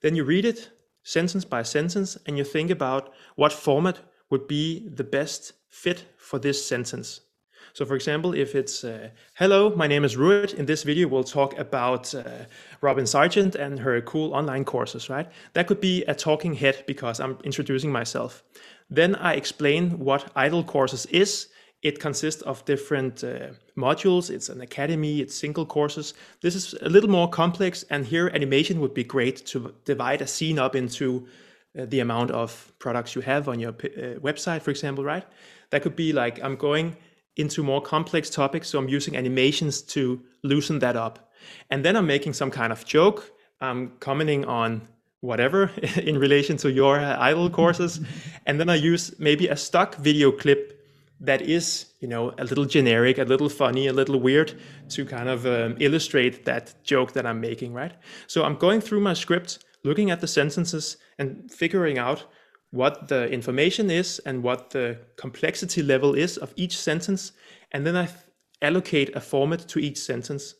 then 0.00 0.14
you 0.14 0.24
read 0.24 0.46
it 0.46 0.70
sentence 1.02 1.44
by 1.44 1.62
sentence 1.62 2.16
and 2.24 2.38
you 2.38 2.44
think 2.44 2.70
about 2.70 3.12
what 3.36 3.52
format 3.52 3.98
would 4.30 4.48
be 4.48 4.88
the 4.88 5.04
best 5.04 5.52
fit 5.68 6.06
for 6.16 6.38
this 6.38 6.66
sentence. 6.66 7.20
So 7.78 7.86
for 7.86 7.94
example, 7.94 8.34
if 8.34 8.56
it's, 8.56 8.82
uh, 8.82 9.10
hello, 9.34 9.72
my 9.76 9.86
name 9.86 10.04
is 10.04 10.16
Ruud. 10.16 10.52
In 10.54 10.66
this 10.66 10.82
video, 10.82 11.06
we'll 11.06 11.22
talk 11.22 11.56
about 11.60 12.12
uh, 12.12 12.24
Robin 12.80 13.06
Sargent 13.06 13.54
and 13.54 13.78
her 13.78 14.00
cool 14.00 14.34
online 14.34 14.64
courses, 14.64 15.08
right? 15.08 15.28
That 15.52 15.68
could 15.68 15.80
be 15.80 16.02
a 16.06 16.14
talking 16.16 16.54
head 16.54 16.82
because 16.88 17.20
I'm 17.20 17.38
introducing 17.44 17.92
myself. 17.92 18.42
Then 18.90 19.14
I 19.14 19.34
explain 19.34 20.00
what 20.00 20.28
Idol 20.34 20.64
Courses 20.64 21.06
is 21.06 21.50
it 21.82 22.00
consists 22.00 22.42
of 22.42 22.64
different 22.64 23.22
uh, 23.22 23.50
modules. 23.76 24.28
It's 24.28 24.48
an 24.48 24.60
academy, 24.60 25.20
it's 25.20 25.36
single 25.36 25.64
courses. 25.64 26.14
This 26.40 26.56
is 26.56 26.74
a 26.82 26.88
little 26.88 27.10
more 27.10 27.30
complex, 27.30 27.84
and 27.90 28.04
here 28.04 28.28
animation 28.34 28.80
would 28.80 28.92
be 28.92 29.04
great 29.04 29.46
to 29.46 29.72
divide 29.84 30.20
a 30.20 30.26
scene 30.26 30.58
up 30.58 30.74
into 30.74 31.28
uh, 31.78 31.86
the 31.86 32.00
amount 32.00 32.32
of 32.32 32.72
products 32.80 33.14
you 33.14 33.20
have 33.22 33.48
on 33.48 33.60
your 33.60 33.70
uh, 33.70 34.18
website, 34.18 34.62
for 34.62 34.72
example, 34.72 35.04
right? 35.04 35.24
That 35.70 35.82
could 35.82 35.94
be 35.94 36.12
like 36.12 36.42
I'm 36.42 36.56
going 36.56 36.96
into 37.38 37.62
more 37.62 37.80
complex 37.80 38.28
topics, 38.28 38.68
so 38.68 38.78
I'm 38.78 38.88
using 38.88 39.16
animations 39.16 39.80
to 39.82 40.20
loosen 40.42 40.80
that 40.80 40.96
up. 40.96 41.30
And 41.70 41.84
then 41.84 41.96
I'm 41.96 42.06
making 42.06 42.34
some 42.34 42.50
kind 42.50 42.72
of 42.72 42.84
joke. 42.84 43.32
I'm 43.60 43.92
commenting 44.00 44.44
on 44.44 44.88
whatever 45.20 45.70
in 45.96 46.18
relation 46.18 46.56
to 46.58 46.70
your 46.70 46.98
Idol 46.98 47.48
Courses. 47.50 48.00
and 48.46 48.60
then 48.60 48.68
I 48.68 48.74
use 48.74 49.18
maybe 49.18 49.48
a 49.48 49.56
stock 49.56 49.96
video 49.96 50.30
clip 50.32 50.74
that 51.20 51.42
is, 51.42 51.86
you 52.00 52.06
know, 52.06 52.32
a 52.38 52.44
little 52.44 52.64
generic, 52.64 53.18
a 53.18 53.24
little 53.24 53.48
funny, 53.48 53.88
a 53.88 53.92
little 53.92 54.20
weird 54.20 54.54
to 54.90 55.04
kind 55.04 55.28
of 55.28 55.46
um, 55.46 55.76
illustrate 55.80 56.44
that 56.44 56.74
joke 56.84 57.12
that 57.12 57.26
I'm 57.26 57.40
making, 57.40 57.72
right? 57.72 57.92
So 58.26 58.44
I'm 58.44 58.56
going 58.56 58.80
through 58.80 59.00
my 59.00 59.14
script, 59.14 59.64
looking 59.82 60.10
at 60.10 60.20
the 60.20 60.28
sentences 60.28 60.96
and 61.18 61.50
figuring 61.50 61.98
out 61.98 62.26
what 62.70 63.08
the 63.08 63.28
information 63.30 63.90
is 63.90 64.18
and 64.26 64.42
what 64.42 64.70
the 64.70 64.98
complexity 65.16 65.82
level 65.82 66.14
is 66.14 66.36
of 66.36 66.52
each 66.56 66.76
sentence. 66.76 67.32
And 67.72 67.86
then 67.86 67.96
I 67.96 68.08
allocate 68.62 69.14
a 69.16 69.20
format 69.20 69.68
to 69.68 69.78
each 69.78 69.98
sentence. 69.98 70.54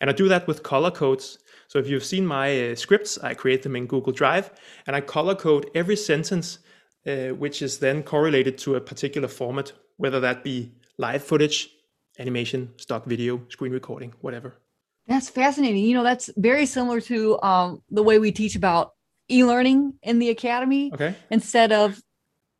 And 0.00 0.10
I 0.10 0.12
do 0.12 0.28
that 0.28 0.46
with 0.46 0.62
color 0.62 0.90
codes. 0.90 1.38
So 1.68 1.78
if 1.78 1.88
you've 1.88 2.04
seen 2.04 2.26
my 2.26 2.70
uh, 2.70 2.74
scripts, 2.74 3.18
I 3.18 3.34
create 3.34 3.62
them 3.62 3.76
in 3.76 3.86
Google 3.86 4.12
Drive 4.12 4.50
and 4.86 4.96
I 4.96 5.00
color 5.00 5.34
code 5.34 5.70
every 5.74 5.96
sentence, 5.96 6.58
uh, 7.06 7.28
which 7.28 7.62
is 7.62 7.78
then 7.78 8.02
correlated 8.02 8.58
to 8.58 8.76
a 8.76 8.80
particular 8.80 9.28
format 9.28 9.72
whether 9.96 10.20
that 10.20 10.42
be 10.42 10.72
live 10.98 11.22
footage, 11.22 11.70
animation, 12.18 12.72
stock 12.76 13.04
video, 13.04 13.42
screen 13.48 13.72
recording, 13.72 14.12
whatever. 14.20 14.56
That's 15.06 15.28
fascinating. 15.28 15.84
You 15.84 15.94
know, 15.94 16.02
that's 16.02 16.30
very 16.36 16.66
similar 16.66 17.00
to 17.02 17.40
um, 17.42 17.82
the 17.90 18.02
way 18.02 18.18
we 18.18 18.32
teach 18.32 18.56
about 18.56 18.94
e-learning 19.30 19.94
in 20.02 20.18
the 20.18 20.30
academy. 20.30 20.90
Okay. 20.92 21.14
Instead 21.30 21.72
of, 21.72 22.00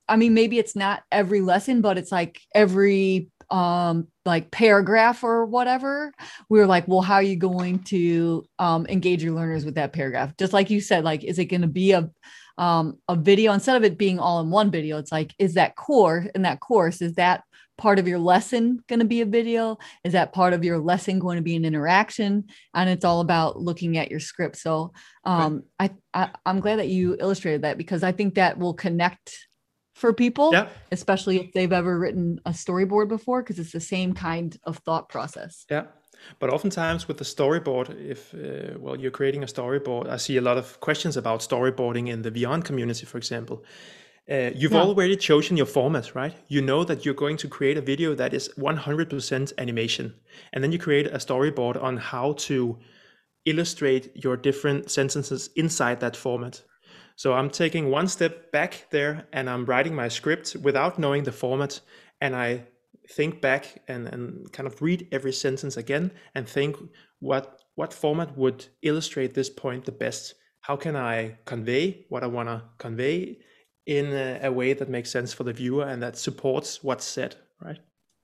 I 0.08 0.16
mean, 0.16 0.34
maybe 0.34 0.58
it's 0.58 0.76
not 0.76 1.02
every 1.10 1.40
lesson, 1.40 1.80
but 1.80 1.98
it's 1.98 2.12
like 2.12 2.40
every 2.54 3.30
um 3.50 4.08
like 4.24 4.50
paragraph 4.50 5.22
or 5.22 5.44
whatever 5.44 6.12
we 6.48 6.60
are 6.60 6.66
like 6.66 6.88
well 6.88 7.02
how 7.02 7.16
are 7.16 7.22
you 7.22 7.36
going 7.36 7.78
to 7.80 8.42
um 8.58 8.86
engage 8.88 9.22
your 9.22 9.34
learners 9.34 9.66
with 9.66 9.74
that 9.74 9.92
paragraph 9.92 10.34
just 10.38 10.54
like 10.54 10.70
you 10.70 10.80
said 10.80 11.04
like 11.04 11.22
is 11.22 11.38
it 11.38 11.44
going 11.44 11.60
to 11.60 11.68
be 11.68 11.92
a 11.92 12.08
um, 12.56 12.98
a 13.08 13.16
video 13.16 13.52
instead 13.52 13.76
of 13.76 13.82
it 13.82 13.98
being 13.98 14.18
all 14.18 14.40
in 14.40 14.48
one 14.48 14.70
video 14.70 14.96
it's 14.98 15.10
like 15.10 15.34
is 15.38 15.54
that 15.54 15.76
core 15.76 16.26
in 16.34 16.42
that 16.42 16.60
course 16.60 17.02
is 17.02 17.14
that 17.14 17.42
part 17.76 17.98
of 17.98 18.06
your 18.06 18.18
lesson 18.18 18.82
going 18.88 19.00
to 19.00 19.04
be 19.04 19.20
a 19.20 19.26
video? 19.26 19.78
Is 20.04 20.12
that 20.12 20.32
part 20.32 20.52
of 20.52 20.64
your 20.64 20.78
lesson 20.78 21.18
going 21.18 21.36
to 21.36 21.42
be 21.42 21.56
an 21.56 21.64
interaction? 21.64 22.44
And 22.72 22.88
it's 22.88 23.04
all 23.04 23.20
about 23.20 23.58
looking 23.58 23.96
at 23.98 24.10
your 24.10 24.20
script. 24.20 24.56
So 24.56 24.92
um, 25.24 25.64
I, 25.78 25.90
I 26.12 26.30
i'm 26.46 26.60
glad 26.60 26.78
that 26.78 26.88
you 26.88 27.16
illustrated 27.18 27.62
that 27.62 27.78
because 27.78 28.02
i 28.02 28.12
think 28.12 28.34
that 28.34 28.58
will 28.58 28.74
connect 28.74 29.34
for 29.94 30.12
people 30.12 30.50
yeah. 30.52 30.68
especially 30.92 31.36
if 31.38 31.52
they've 31.52 31.72
ever 31.72 31.98
written 31.98 32.40
a 32.44 32.50
storyboard 32.50 33.08
before 33.08 33.42
because 33.42 33.58
it's 33.58 33.72
the 33.72 33.80
same 33.80 34.12
kind 34.12 34.56
of 34.64 34.78
thought 34.78 35.08
process. 35.08 35.64
Yeah. 35.70 35.84
But 36.38 36.50
oftentimes 36.50 37.06
with 37.06 37.18
the 37.18 37.24
storyboard, 37.24 37.88
if 38.00 38.34
uh, 38.34 38.78
well 38.78 38.96
you're 38.98 39.10
creating 39.10 39.42
a 39.42 39.46
storyboard, 39.46 40.08
I 40.08 40.16
see 40.16 40.36
a 40.36 40.40
lot 40.40 40.56
of 40.56 40.80
questions 40.80 41.16
about 41.16 41.40
storyboarding 41.40 42.08
in 42.08 42.22
the 42.22 42.30
Vyond 42.30 42.64
community, 42.64 43.06
for 43.06 43.18
example. 43.18 43.64
Uh, 44.30 44.50
you've 44.54 44.72
yeah. 44.72 44.80
already 44.80 45.16
chosen 45.16 45.56
your 45.56 45.66
format, 45.66 46.14
right? 46.14 46.34
You 46.48 46.62
know 46.62 46.82
that 46.84 47.04
you're 47.04 47.14
going 47.14 47.36
to 47.38 47.48
create 47.48 47.76
a 47.76 47.82
video 47.82 48.14
that 48.14 48.32
is 48.32 48.48
100% 48.56 49.52
animation, 49.58 50.14
and 50.52 50.64
then 50.64 50.72
you 50.72 50.78
create 50.78 51.06
a 51.08 51.18
storyboard 51.18 51.82
on 51.82 51.98
how 51.98 52.32
to 52.32 52.78
illustrate 53.44 54.10
your 54.16 54.36
different 54.38 54.90
sentences 54.90 55.50
inside 55.56 56.00
that 56.00 56.16
format. 56.16 56.62
So 57.16 57.34
I'm 57.34 57.50
taking 57.50 57.90
one 57.90 58.08
step 58.08 58.50
back 58.50 58.86
there 58.90 59.28
and 59.32 59.48
I'm 59.48 59.66
writing 59.66 59.94
my 59.94 60.08
script 60.08 60.56
without 60.62 60.98
knowing 60.98 61.24
the 61.24 61.32
format, 61.32 61.80
and 62.20 62.34
I 62.34 62.64
think 63.10 63.40
back 63.40 63.82
and, 63.88 64.08
and 64.08 64.50
kind 64.52 64.66
of 64.66 64.80
read 64.80 65.06
every 65.12 65.32
sentence 65.32 65.76
again 65.76 66.10
and 66.34 66.48
think 66.48 66.76
what 67.20 67.60
what 67.74 67.92
format 67.92 68.36
would 68.36 68.66
illustrate 68.82 69.34
this 69.34 69.50
point 69.50 69.84
the 69.84 69.92
best 69.92 70.34
how 70.60 70.76
can 70.76 70.96
i 70.96 71.36
convey 71.44 72.06
what 72.08 72.24
i 72.24 72.26
want 72.26 72.48
to 72.48 72.62
convey 72.78 73.36
in 73.86 74.06
a, 74.06 74.40
a, 74.44 74.52
way 74.52 74.72
that 74.72 74.88
makes 74.88 75.10
sense 75.10 75.32
for 75.32 75.44
the 75.44 75.52
viewer 75.52 75.84
and 75.84 76.02
that 76.02 76.16
supports 76.16 76.82
what's 76.82 77.04
said 77.04 77.36
right 77.60 77.78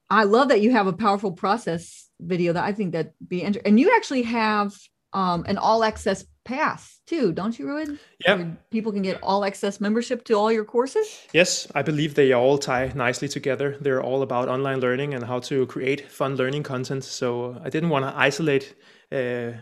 i 0.08 0.24
love 0.24 0.48
that 0.48 0.60
you 0.60 0.70
have 0.70 0.86
a 0.86 0.92
powerful 0.92 1.32
process 1.32 2.08
video 2.20 2.52
that 2.52 2.64
i 2.64 2.72
think 2.72 2.92
that 2.92 3.12
be 3.28 3.42
interesting 3.42 3.68
and 3.68 3.80
you 3.80 3.94
actually 3.94 4.22
have 4.22 4.74
um, 5.12 5.44
an 5.48 5.58
all 5.58 5.82
access 5.82 6.24
pass 6.44 7.00
too, 7.06 7.32
don't 7.32 7.58
you, 7.58 7.66
Ruud? 7.66 7.98
Yeah. 8.24 8.44
People 8.70 8.92
can 8.92 9.02
get 9.02 9.18
all 9.22 9.44
access 9.44 9.80
membership 9.80 10.24
to 10.24 10.34
all 10.34 10.50
your 10.52 10.64
courses? 10.64 11.26
Yes, 11.32 11.66
I 11.74 11.82
believe 11.82 12.14
they 12.14 12.32
all 12.32 12.58
tie 12.58 12.92
nicely 12.94 13.28
together. 13.28 13.76
They're 13.80 14.02
all 14.02 14.22
about 14.22 14.48
online 14.48 14.80
learning 14.80 15.14
and 15.14 15.24
how 15.24 15.40
to 15.40 15.66
create 15.66 16.10
fun 16.10 16.36
learning 16.36 16.62
content. 16.62 17.04
So 17.04 17.60
I 17.64 17.70
didn't 17.70 17.90
want 17.90 18.04
to 18.04 18.12
isolate 18.16 18.74
uh, 19.12 19.52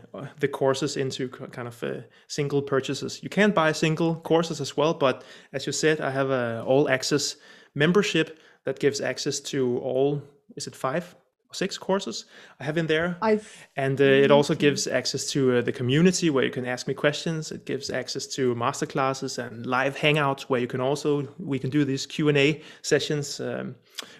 the 0.40 0.48
courses 0.48 0.96
into 0.96 1.28
kind 1.28 1.68
of 1.68 1.82
uh, 1.82 2.00
single 2.26 2.62
purchases. 2.62 3.22
You 3.22 3.30
can 3.30 3.50
buy 3.50 3.72
single 3.72 4.16
courses 4.16 4.60
as 4.60 4.76
well, 4.76 4.94
but 4.94 5.24
as 5.52 5.66
you 5.66 5.72
said, 5.72 6.00
I 6.00 6.10
have 6.10 6.30
a 6.30 6.62
all 6.66 6.88
access 6.88 7.36
membership 7.74 8.38
that 8.64 8.78
gives 8.78 9.00
access 9.00 9.40
to 9.40 9.78
all, 9.78 10.22
is 10.56 10.66
it 10.66 10.76
five 10.76 11.14
or 11.50 11.54
six 11.54 11.78
courses 11.78 12.26
I 12.60 12.64
have 12.64 12.76
in 12.76 12.86
there. 12.86 13.16
I've 13.22 13.66
and 13.76 13.98
uh, 14.00 14.04
it 14.04 14.30
also 14.30 14.54
gives 14.54 14.86
access 14.86 15.30
to 15.30 15.58
uh, 15.58 15.62
the 15.62 15.72
community 15.72 16.28
where 16.28 16.44
you 16.44 16.50
can 16.50 16.66
ask 16.66 16.86
me 16.86 16.94
questions. 16.94 17.50
It 17.50 17.64
gives 17.64 17.90
access 17.90 18.26
to 18.34 18.54
masterclasses 18.54 19.38
and 19.38 19.64
live 19.64 19.96
hangouts 19.96 20.42
where 20.42 20.60
you 20.60 20.66
can 20.66 20.80
also 20.80 21.26
we 21.38 21.58
can 21.58 21.70
do 21.70 21.84
these 21.84 22.06
Q 22.06 22.28
and 22.28 22.36
A 22.38 22.62
sessions 22.82 23.40
um, 23.40 23.76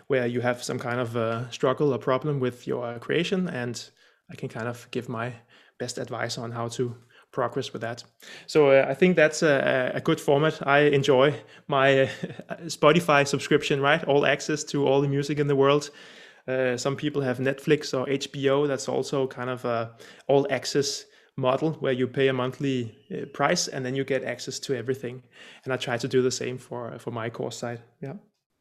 where 0.06 0.26
you 0.26 0.40
have 0.40 0.62
some 0.62 0.78
kind 0.78 1.00
of 1.00 1.16
uh, 1.16 1.50
struggle 1.50 1.92
or 1.92 1.98
problem 1.98 2.40
with 2.40 2.66
your 2.66 2.98
creation, 2.98 3.48
and 3.48 3.90
I 4.30 4.36
can 4.36 4.48
kind 4.48 4.68
of 4.68 4.88
give 4.90 5.08
my 5.08 5.32
best 5.78 5.98
advice 5.98 6.38
on 6.38 6.50
how 6.50 6.68
to 6.68 6.94
progress 7.30 7.72
with 7.72 7.82
that. 7.82 8.04
So 8.46 8.70
uh, 8.70 8.86
I 8.88 8.94
think 8.94 9.16
that's 9.16 9.42
a, 9.42 9.92
a, 9.94 10.00
good 10.00 10.20
format. 10.20 10.66
I 10.66 10.80
enjoy 10.80 11.34
my 11.66 12.02
uh, 12.02 12.08
Spotify 12.66 13.26
subscription, 13.26 13.80
right? 13.80 14.02
All 14.04 14.26
access 14.26 14.64
to 14.64 14.86
all 14.86 15.00
the 15.00 15.08
music 15.08 15.38
in 15.38 15.46
the 15.46 15.56
world. 15.56 15.90
Uh, 16.46 16.76
some 16.76 16.96
people 16.96 17.20
have 17.20 17.38
Netflix 17.38 17.92
or 17.98 18.06
HBO. 18.06 18.66
That's 18.66 18.88
also 18.88 19.26
kind 19.26 19.50
of 19.50 19.64
a 19.64 19.94
all 20.26 20.46
access 20.50 21.04
model 21.36 21.72
where 21.74 21.92
you 21.92 22.08
pay 22.08 22.28
a 22.28 22.32
monthly 22.32 22.96
uh, 23.12 23.26
price 23.32 23.68
and 23.68 23.84
then 23.84 23.94
you 23.94 24.04
get 24.04 24.24
access 24.24 24.58
to 24.58 24.74
everything. 24.74 25.22
And 25.64 25.72
I 25.72 25.76
try 25.76 25.98
to 25.98 26.08
do 26.08 26.22
the 26.22 26.30
same 26.30 26.58
for 26.58 26.98
for 26.98 27.10
my 27.10 27.30
course 27.30 27.56
side. 27.58 27.80
Yeah. 28.00 28.14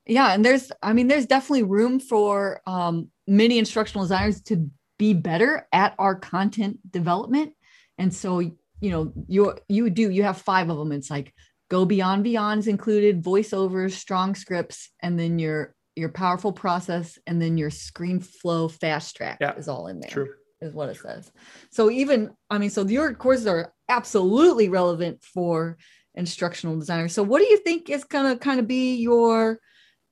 Yeah, 0.06 0.34
and 0.34 0.44
there's 0.44 0.72
I 0.84 0.94
mean 0.94 1.08
there's 1.08 1.26
definitely 1.26 1.64
room 1.64 2.00
for 2.00 2.62
um, 2.66 3.10
many 3.28 3.58
instructional 3.58 4.06
designers 4.06 4.42
to 4.44 4.70
be 4.98 5.14
better 5.14 5.68
at 5.72 5.96
our 6.00 6.16
content 6.16 6.80
development. 6.92 7.54
And 7.98 8.14
so 8.14 8.40
you 8.40 8.92
know 8.92 9.12
you 9.28 9.56
you 9.68 9.90
do 9.90 10.10
you 10.10 10.24
have 10.24 10.38
five 10.38 10.70
of 10.70 10.78
them. 10.78 10.92
It's 10.92 11.10
like 11.10 11.34
go 11.70 11.86
beyond 11.86 12.24
beyond's 12.24 12.68
included 12.68 13.24
voiceovers 13.24 13.92
strong 13.94 14.36
scripts 14.36 14.90
and 15.02 15.20
then 15.20 15.40
your 15.40 15.76
your 15.96 16.10
powerful 16.10 16.52
process 16.52 17.18
and 17.26 17.42
then 17.42 17.58
your 17.58 17.72
screen 17.72 18.20
flow 18.20 18.68
fast 18.68 19.16
track 19.16 19.40
yeah, 19.42 19.56
is 19.56 19.68
all 19.68 19.88
in 19.88 20.00
there. 20.00 20.10
True. 20.10 20.34
Is 20.62 20.74
what 20.74 20.90
it 20.90 20.98
says. 20.98 21.32
So 21.72 21.92
even 21.92 22.32
I 22.50 22.58
mean, 22.58 22.70
so 22.70 22.86
your 22.86 23.14
courses 23.14 23.48
are 23.48 23.74
absolutely 23.90 24.70
relevant 24.70 25.24
for 25.24 25.78
instructional 26.16 26.78
designers. 26.78 27.14
So 27.14 27.24
what 27.24 27.40
do 27.40 27.46
you 27.46 27.58
think 27.58 27.90
is 27.90 28.04
gonna 28.04 28.38
kind 28.38 28.60
of 28.60 28.68
be 28.68 28.96
your 28.96 29.60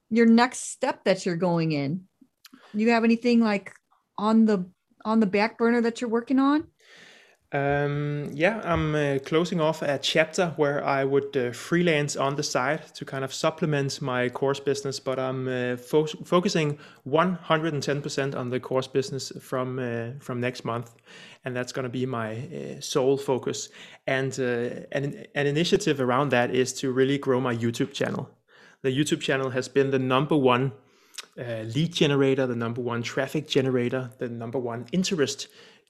your 0.10 0.28
next 0.28 0.72
step 0.72 1.04
that 1.06 1.26
you're 1.26 1.36
going 1.36 1.72
in? 1.72 2.04
Do 2.76 2.82
you 2.82 2.92
have 2.92 3.04
anything 3.04 3.40
like 3.40 3.74
on 4.18 4.46
the 4.46 4.70
on 5.06 5.22
the 5.22 5.28
back 5.28 5.58
burner 5.58 5.82
that 5.82 6.02
you're 6.02 6.10
working 6.10 6.40
on? 6.40 6.68
Um, 7.52 8.32
yeah, 8.34 8.60
I'm 8.66 8.96
uh, 8.96 9.20
closing 9.24 9.62
off 9.62 9.82
a 9.82 9.98
chapter 10.00 10.48
where 10.58 10.84
I 10.84 11.06
would 11.06 11.38
uh, 11.38 11.52
freelance 11.52 12.18
on 12.18 12.36
the 12.36 12.44
side 12.44 12.94
to 12.96 13.06
kind 13.06 13.24
of 13.24 13.34
supplement 13.34 14.02
my 14.02 14.28
course 14.30 14.60
business, 14.60 15.00
but 15.00 15.20
I'm 15.20 15.48
uh, 15.48 15.78
fo- 15.78 16.08
focusing 16.26 16.78
110% 17.08 18.36
on 18.36 18.50
the 18.50 18.60
course 18.60 18.88
business 18.88 19.32
from 19.40 19.80
uh, 19.80 20.20
from 20.20 20.42
next 20.42 20.66
month, 20.66 20.96
and 21.46 21.56
that's 21.56 21.72
going 21.72 21.84
to 21.84 21.90
be 21.90 22.06
my 22.06 22.32
uh, 22.34 22.82
sole 22.82 23.16
focus. 23.16 23.70
And 24.06 24.38
uh, 24.38 24.88
an, 24.92 25.26
an 25.36 25.48
initiative 25.48 26.02
around 26.02 26.30
that 26.32 26.54
is 26.54 26.74
to 26.74 26.92
really 26.92 27.18
grow 27.18 27.40
my 27.40 27.56
YouTube 27.56 27.94
channel. 27.94 28.28
The 28.82 28.92
YouTube 28.92 29.22
channel 29.22 29.52
has 29.52 29.70
been 29.70 29.92
the 29.92 30.00
number 30.00 30.36
one 30.36 30.74
lead 31.38 31.94
generator, 31.94 32.48
the 32.48 32.56
number 32.56 32.82
one 32.82 33.04
traffic 33.04 33.48
generator, 33.48 34.10
the 34.18 34.30
number 34.30 34.60
one 34.60 34.86
interest 34.92 35.48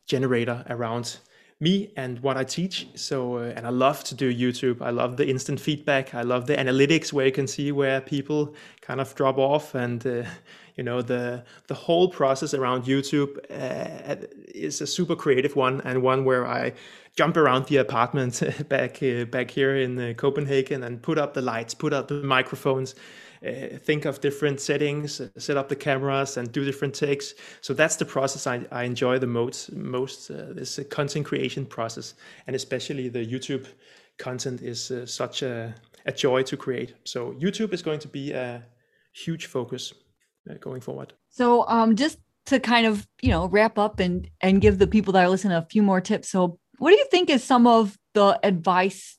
generator 0.07 0.63
around 0.69 1.17
me 1.59 1.89
and 1.95 2.19
what 2.19 2.37
I 2.37 2.43
teach. 2.43 2.87
So, 2.95 3.37
uh, 3.37 3.53
and 3.55 3.65
I 3.65 3.69
love 3.69 4.03
to 4.05 4.15
do 4.15 4.33
YouTube. 4.33 4.81
I 4.81 4.89
love 4.89 5.17
the 5.17 5.27
instant 5.27 5.59
feedback. 5.59 6.13
I 6.13 6.21
love 6.21 6.47
the 6.47 6.55
analytics 6.55 7.13
where 7.13 7.25
you 7.25 7.31
can 7.31 7.47
see 7.47 7.71
where 7.71 8.01
people 8.01 8.55
kind 8.81 8.99
of 8.99 9.15
drop 9.15 9.37
off, 9.37 9.73
and 9.73 10.05
uh, 10.05 10.23
you 10.75 10.83
know 10.83 11.01
the 11.01 11.43
the 11.67 11.73
whole 11.73 12.09
process 12.09 12.53
around 12.53 12.83
YouTube 12.83 13.37
uh, 13.49 14.15
is 14.53 14.81
a 14.81 14.87
super 14.87 15.15
creative 15.15 15.55
one 15.55 15.81
and 15.81 16.01
one 16.01 16.25
where 16.25 16.45
I 16.45 16.73
jump 17.15 17.37
around 17.37 17.67
the 17.67 17.77
apartment 17.77 18.43
back 18.69 19.01
uh, 19.01 19.23
back 19.25 19.49
here 19.49 19.77
in 19.77 19.97
uh, 19.97 20.13
Copenhagen 20.17 20.83
and 20.83 21.01
put 21.01 21.17
up 21.17 21.33
the 21.33 21.41
lights, 21.41 21.73
put 21.73 21.93
up 21.93 22.09
the 22.09 22.21
microphones 22.21 22.95
uh, 23.45 23.77
think 23.77 24.05
of 24.05 24.21
different 24.21 24.59
settings, 24.59 25.21
uh, 25.21 25.27
set 25.37 25.57
up 25.57 25.69
the 25.69 25.75
cameras, 25.75 26.37
and 26.37 26.51
do 26.51 26.63
different 26.63 26.93
takes. 26.93 27.33
So 27.61 27.73
that's 27.73 27.95
the 27.95 28.05
process 28.05 28.47
I, 28.47 28.65
I 28.71 28.83
enjoy 28.83 29.19
the 29.19 29.27
most. 29.27 29.71
Most 29.73 30.29
uh, 30.29 30.53
this 30.53 30.79
content 30.89 31.25
creation 31.25 31.65
process, 31.65 32.13
and 32.47 32.55
especially 32.55 33.09
the 33.09 33.25
YouTube 33.25 33.67
content 34.17 34.61
is 34.61 34.91
such 35.05 35.41
a, 35.41 35.75
a 36.05 36.11
joy 36.11 36.43
to 36.43 36.55
create. 36.55 36.93
So 37.03 37.33
YouTube 37.33 37.73
is 37.73 37.81
going 37.81 37.99
to 37.99 38.07
be 38.07 38.31
a 38.31 38.63
huge 39.13 39.47
focus 39.47 39.93
going 40.59 40.81
forward. 40.81 41.13
So 41.29 41.67
um, 41.67 41.95
just 41.95 42.19
to 42.45 42.59
kind 42.59 42.85
of 42.85 43.07
you 43.21 43.29
know 43.29 43.47
wrap 43.47 43.77
up 43.77 43.99
and 43.99 44.29
and 44.41 44.61
give 44.61 44.79
the 44.79 44.87
people 44.87 45.13
that 45.13 45.25
are 45.25 45.29
listening 45.29 45.57
a 45.57 45.67
few 45.69 45.83
more 45.83 46.01
tips. 46.01 46.29
So 46.29 46.59
what 46.77 46.91
do 46.91 46.97
you 46.97 47.07
think 47.09 47.29
is 47.29 47.43
some 47.43 47.67
of 47.67 47.97
the 48.13 48.39
advice 48.43 49.17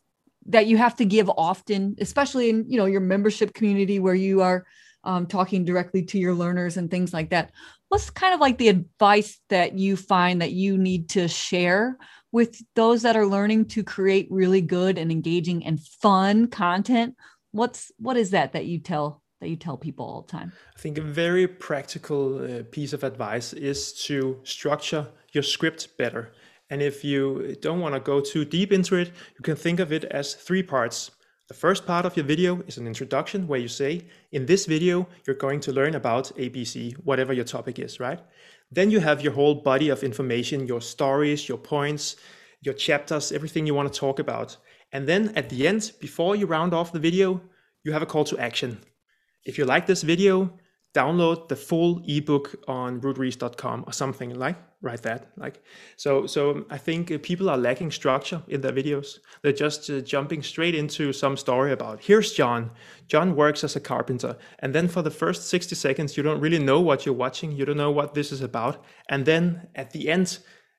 that 0.48 0.66
you 0.66 0.76
have 0.76 0.96
to 0.96 1.04
give 1.04 1.30
often, 1.30 1.96
especially 2.00 2.50
in 2.50 2.64
you 2.68 2.78
know 2.78 2.86
your 2.86 3.00
membership 3.00 3.54
community 3.54 3.98
where 3.98 4.14
you 4.14 4.42
are 4.42 4.66
um, 5.04 5.26
talking 5.26 5.64
directly 5.64 6.02
to 6.04 6.18
your 6.18 6.34
learners 6.34 6.76
and 6.76 6.90
things 6.90 7.12
like 7.14 7.30
that. 7.30 7.52
What's 7.88 8.10
kind 8.10 8.34
of 8.34 8.40
like 8.40 8.58
the 8.58 8.68
advice 8.68 9.40
that 9.48 9.78
you 9.78 9.96
find 9.96 10.42
that 10.42 10.52
you 10.52 10.76
need 10.76 11.08
to 11.10 11.28
share 11.28 11.96
with 12.32 12.60
those 12.74 13.02
that 13.02 13.16
are 13.16 13.26
learning 13.26 13.66
to 13.66 13.84
create 13.84 14.26
really 14.30 14.60
good 14.60 14.98
and 14.98 15.12
engaging 15.12 15.64
and 15.64 15.80
fun 15.80 16.48
content? 16.48 17.14
What's 17.52 17.92
what 17.98 18.16
is 18.16 18.30
that 18.30 18.52
that 18.52 18.66
you 18.66 18.80
tell 18.80 19.22
that 19.40 19.48
you 19.48 19.56
tell 19.56 19.76
people 19.76 20.06
all 20.06 20.22
the 20.22 20.32
time? 20.32 20.52
I 20.76 20.80
think 20.80 20.98
a 20.98 21.02
very 21.02 21.46
practical 21.46 22.42
uh, 22.42 22.62
piece 22.70 22.92
of 22.92 23.04
advice 23.04 23.52
is 23.52 23.92
to 24.04 24.40
structure 24.42 25.06
your 25.32 25.42
script 25.42 25.96
better. 25.96 26.32
And 26.70 26.82
if 26.82 27.04
you 27.04 27.56
don't 27.60 27.80
want 27.80 27.94
to 27.94 28.00
go 28.00 28.20
too 28.20 28.44
deep 28.44 28.72
into 28.72 28.96
it, 28.96 29.08
you 29.08 29.42
can 29.42 29.56
think 29.56 29.80
of 29.80 29.92
it 29.92 30.04
as 30.04 30.34
three 30.34 30.62
parts. 30.62 31.12
The 31.48 31.54
first 31.54 31.86
part 31.86 32.04
of 32.04 32.16
your 32.16 32.26
video 32.26 32.60
is 32.66 32.76
an 32.76 32.88
introduction 32.88 33.46
where 33.46 33.60
you 33.60 33.68
say, 33.68 34.06
in 34.32 34.46
this 34.46 34.66
video, 34.66 35.06
you're 35.26 35.36
going 35.36 35.60
to 35.60 35.72
learn 35.72 35.94
about 35.94 36.32
ABC, 36.36 36.94
whatever 37.04 37.32
your 37.32 37.44
topic 37.44 37.78
is, 37.78 38.00
right? 38.00 38.18
Then 38.72 38.90
you 38.90 38.98
have 38.98 39.22
your 39.22 39.32
whole 39.32 39.54
body 39.54 39.90
of 39.90 40.02
information, 40.02 40.66
your 40.66 40.80
stories, 40.80 41.48
your 41.48 41.58
points, 41.58 42.16
your 42.62 42.74
chapters, 42.74 43.30
everything 43.30 43.64
you 43.64 43.74
want 43.74 43.92
to 43.92 44.00
talk 44.00 44.18
about. 44.18 44.56
And 44.92 45.06
then 45.06 45.32
at 45.36 45.48
the 45.48 45.68
end, 45.68 45.92
before 46.00 46.34
you 46.34 46.46
round 46.46 46.74
off 46.74 46.92
the 46.92 46.98
video, 46.98 47.40
you 47.84 47.92
have 47.92 48.02
a 48.02 48.06
call 48.06 48.24
to 48.24 48.38
action. 48.38 48.80
If 49.44 49.56
you 49.56 49.64
like 49.64 49.86
this 49.86 50.02
video, 50.02 50.58
download 50.94 51.48
the 51.48 51.56
full 51.56 52.02
ebook 52.06 52.56
on 52.66 53.00
ruudrees.com 53.00 53.84
or 53.86 53.92
something 53.92 54.34
like 54.34 54.56
write 54.82 55.02
that 55.02 55.30
like. 55.36 55.62
So 55.96 56.26
so 56.26 56.64
i 56.70 56.78
think 56.78 57.10
uh, 57.10 57.18
people 57.22 57.50
are 57.50 57.58
lacking 57.58 57.90
structure 57.90 58.42
in 58.48 58.60
their 58.60 58.72
videos. 58.72 59.18
They're 59.42 59.52
just 59.52 59.90
uh, 59.90 60.00
jumping 60.00 60.42
straight 60.42 60.74
into 60.74 61.12
some 61.12 61.36
story 61.36 61.72
about 61.72 62.00
here's 62.02 62.32
john. 62.32 62.70
John 63.08 63.36
works 63.36 63.64
as 63.64 63.76
a 63.76 63.80
carpenter. 63.80 64.36
And 64.60 64.74
then 64.74 64.88
for 64.88 65.02
the 65.02 65.10
first 65.10 65.48
60 65.48 65.74
seconds 65.74 66.16
you 66.16 66.22
don't 66.22 66.40
really 66.40 66.58
know 66.58 66.80
what 66.80 67.04
you're 67.04 67.14
watching. 67.14 67.52
You 67.52 67.64
don't 67.64 67.76
know 67.76 67.90
what 67.90 68.14
this 68.14 68.32
is 68.32 68.40
about. 68.40 68.84
And 69.10 69.26
then 69.26 69.68
at 69.74 69.90
the 69.90 70.08
end 70.08 70.38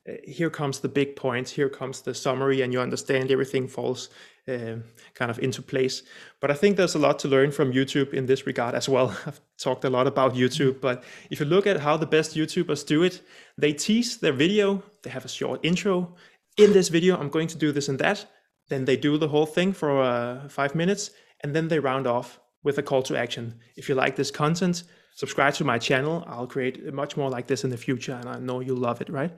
uh, 0.09 0.13
here 0.23 0.49
comes 0.49 0.79
the 0.79 0.89
big 0.89 1.15
points 1.15 1.51
here 1.51 1.69
comes 1.69 2.01
the 2.01 2.13
summary 2.13 2.61
and 2.61 2.73
you 2.73 2.79
understand 2.79 3.29
everything 3.29 3.67
falls 3.67 4.09
uh, 4.47 4.77
kind 5.13 5.31
of 5.31 5.39
into 5.39 5.61
place. 5.61 6.03
But 6.39 6.51
I 6.51 6.53
think 6.53 6.77
there's 6.77 6.95
a 6.95 6.99
lot 6.99 7.19
to 7.19 7.27
learn 7.27 7.51
from 7.51 7.73
YouTube 7.73 8.13
in 8.13 8.25
this 8.25 8.45
regard 8.45 8.75
as 8.75 8.87
well. 8.87 9.15
I've 9.25 9.41
talked 9.57 9.83
a 9.85 9.89
lot 9.89 10.07
about 10.07 10.35
YouTube, 10.35 10.81
but 10.81 11.03
if 11.29 11.39
you 11.39 11.45
look 11.45 11.67
at 11.67 11.79
how 11.79 11.97
the 11.97 12.05
best 12.05 12.35
YouTubers 12.35 12.85
do 12.85 13.03
it, 13.03 13.21
they 13.57 13.73
tease 13.73 14.17
their 14.17 14.33
video, 14.33 14.83
they 15.03 15.09
have 15.09 15.25
a 15.25 15.29
short 15.29 15.59
intro. 15.63 16.15
In 16.57 16.73
this 16.73 16.89
video, 16.89 17.17
I'm 17.17 17.29
going 17.29 17.47
to 17.47 17.57
do 17.57 17.71
this 17.71 17.89
and 17.89 17.99
that. 17.99 18.25
Then 18.69 18.85
they 18.85 18.97
do 18.97 19.17
the 19.17 19.27
whole 19.27 19.45
thing 19.45 19.73
for 19.73 20.01
uh, 20.01 20.47
five 20.49 20.75
minutes, 20.75 21.11
and 21.41 21.55
then 21.55 21.67
they 21.67 21.79
round 21.79 22.07
off 22.07 22.39
with 22.63 22.77
a 22.77 22.83
call 22.83 23.01
to 23.03 23.17
action. 23.17 23.59
If 23.75 23.87
you 23.87 23.95
like 23.95 24.15
this 24.15 24.31
content, 24.31 24.83
subscribe 25.17 25.55
to 25.55 25.63
my 25.63 25.79
channel. 25.79 26.23
I'll 26.27 26.45
create 26.45 26.93
much 26.93 27.17
more 27.17 27.29
like 27.29 27.47
this 27.47 27.63
in 27.63 27.71
the 27.71 27.77
future, 27.77 28.13
and 28.13 28.29
I 28.29 28.37
know 28.37 28.59
you'll 28.59 28.77
love 28.77 29.01
it, 29.01 29.09
right? 29.09 29.33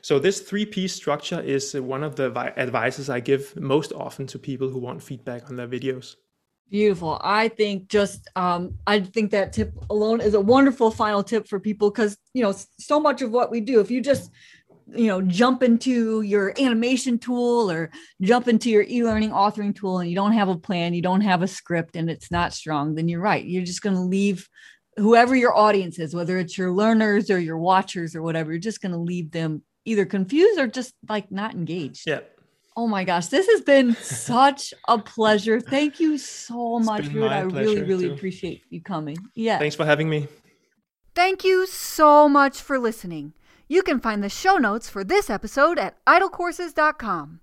So 0.00 0.18
this 0.20 0.40
three-piece 0.40 0.94
structure 0.94 1.40
is 1.40 1.74
one 1.74 2.04
of 2.04 2.14
the 2.14 2.26
advices 2.56 3.10
I 3.10 3.18
give 3.20 3.54
most 3.56 3.92
often 3.92 4.26
to 4.28 4.38
people 4.38 4.68
who 4.68 4.78
want 4.78 5.02
feedback 5.02 5.50
on 5.50 5.56
their 5.56 5.66
videos. 5.66 6.14
Beautiful. 6.70 7.20
I 7.22 7.48
think 7.48 7.88
just 7.88 8.28
um, 8.36 8.78
I 8.86 9.00
think 9.00 9.32
that 9.32 9.52
tip 9.52 9.72
alone 9.90 10.20
is 10.20 10.34
a 10.34 10.40
wonderful 10.40 10.90
final 10.90 11.22
tip 11.22 11.46
for 11.48 11.58
people 11.60 11.90
because 11.90 12.16
you 12.32 12.42
know 12.42 12.54
so 12.78 13.00
much 13.00 13.20
of 13.20 13.30
what 13.32 13.50
we 13.50 13.60
do. 13.60 13.80
If 13.80 13.90
you 13.90 14.00
just 14.00 14.30
you 14.86 15.08
know 15.08 15.20
jump 15.20 15.62
into 15.62 16.22
your 16.22 16.54
animation 16.58 17.18
tool 17.18 17.70
or 17.70 17.90
jump 18.22 18.48
into 18.48 18.70
your 18.70 18.84
e-learning 18.88 19.30
authoring 19.30 19.74
tool 19.74 19.98
and 19.98 20.08
you 20.08 20.16
don't 20.16 20.32
have 20.32 20.48
a 20.48 20.56
plan, 20.56 20.94
you 20.94 21.02
don't 21.02 21.20
have 21.20 21.42
a 21.42 21.48
script, 21.48 21.96
and 21.96 22.08
it's 22.08 22.30
not 22.30 22.54
strong, 22.54 22.94
then 22.94 23.08
you're 23.08 23.20
right. 23.20 23.44
You're 23.44 23.64
just 23.64 23.82
going 23.82 23.96
to 23.96 24.02
leave 24.02 24.48
whoever 24.96 25.34
your 25.34 25.56
audience 25.56 25.98
is, 25.98 26.14
whether 26.14 26.38
it's 26.38 26.56
your 26.56 26.72
learners 26.72 27.30
or 27.30 27.38
your 27.38 27.58
watchers 27.58 28.14
or 28.14 28.22
whatever, 28.22 28.52
you're 28.52 28.60
just 28.60 28.80
going 28.80 28.92
to 28.92 28.98
leave 28.98 29.30
them 29.30 29.62
either 29.84 30.04
confused 30.04 30.58
or 30.58 30.66
just 30.66 30.94
like 31.08 31.30
not 31.30 31.54
engaged. 31.54 32.06
Yeah. 32.06 32.20
Oh 32.76 32.86
my 32.88 33.04
gosh, 33.04 33.28
this 33.28 33.46
has 33.48 33.60
been 33.60 33.94
such 34.00 34.74
a 34.88 34.98
pleasure. 34.98 35.60
Thank 35.60 36.00
you 36.00 36.18
so 36.18 36.78
it's 36.78 36.86
much, 36.86 37.04
Ruud. 37.04 37.30
I 37.30 37.40
really, 37.40 37.82
really 37.82 38.08
too. 38.08 38.14
appreciate 38.14 38.62
you 38.70 38.82
coming. 38.82 39.16
Yeah. 39.34 39.58
Thanks 39.58 39.76
for 39.76 39.84
having 39.84 40.08
me. 40.08 40.28
Thank 41.14 41.44
you 41.44 41.66
so 41.66 42.28
much 42.28 42.60
for 42.60 42.78
listening. 42.78 43.34
You 43.68 43.82
can 43.82 44.00
find 44.00 44.22
the 44.22 44.28
show 44.28 44.56
notes 44.56 44.88
for 44.88 45.04
this 45.04 45.30
episode 45.30 45.78
at 45.78 46.04
idolcourses.com. 46.04 47.40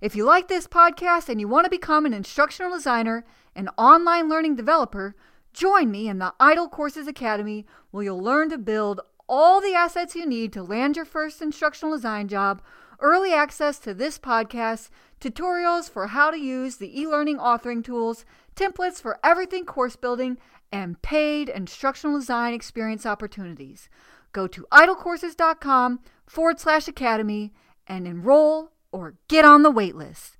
If 0.00 0.16
you 0.16 0.24
like 0.24 0.48
this 0.48 0.66
podcast 0.66 1.28
and 1.28 1.40
you 1.40 1.48
want 1.48 1.64
to 1.64 1.70
become 1.70 2.06
an 2.06 2.14
instructional 2.14 2.72
designer 2.72 3.24
and 3.54 3.68
online 3.76 4.28
learning 4.28 4.56
developer, 4.56 5.14
Join 5.52 5.90
me 5.90 6.08
in 6.08 6.18
the 6.18 6.34
Idol 6.40 6.68
Courses 6.68 7.06
Academy 7.06 7.66
where 7.90 8.04
you'll 8.04 8.22
learn 8.22 8.48
to 8.50 8.58
build 8.58 9.00
all 9.28 9.60
the 9.60 9.74
assets 9.74 10.14
you 10.14 10.26
need 10.26 10.52
to 10.52 10.62
land 10.62 10.96
your 10.96 11.04
first 11.04 11.42
instructional 11.42 11.94
design 11.94 12.28
job, 12.28 12.62
early 13.00 13.32
access 13.32 13.78
to 13.80 13.94
this 13.94 14.18
podcast, 14.18 14.88
tutorials 15.20 15.90
for 15.90 16.08
how 16.08 16.30
to 16.30 16.38
use 16.38 16.76
the 16.76 17.00
e 17.00 17.06
learning 17.06 17.38
authoring 17.38 17.84
tools, 17.84 18.24
templates 18.56 19.00
for 19.00 19.18
everything 19.22 19.64
course 19.64 19.96
building, 19.96 20.38
and 20.72 21.00
paid 21.02 21.48
instructional 21.48 22.18
design 22.18 22.54
experience 22.54 23.04
opportunities. 23.04 23.88
Go 24.32 24.46
to 24.46 24.66
idolcourses.com 24.72 26.00
forward 26.26 26.58
slash 26.58 26.88
academy 26.88 27.52
and 27.86 28.06
enroll 28.06 28.70
or 28.90 29.14
get 29.28 29.44
on 29.44 29.62
the 29.62 29.72
waitlist. 29.72 30.38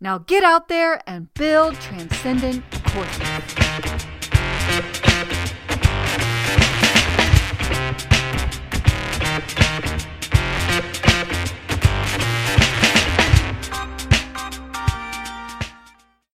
Now 0.00 0.18
get 0.18 0.44
out 0.44 0.68
there 0.68 1.00
and 1.06 1.32
build 1.34 1.74
transcendent 1.76 2.62
courses. 2.84 4.19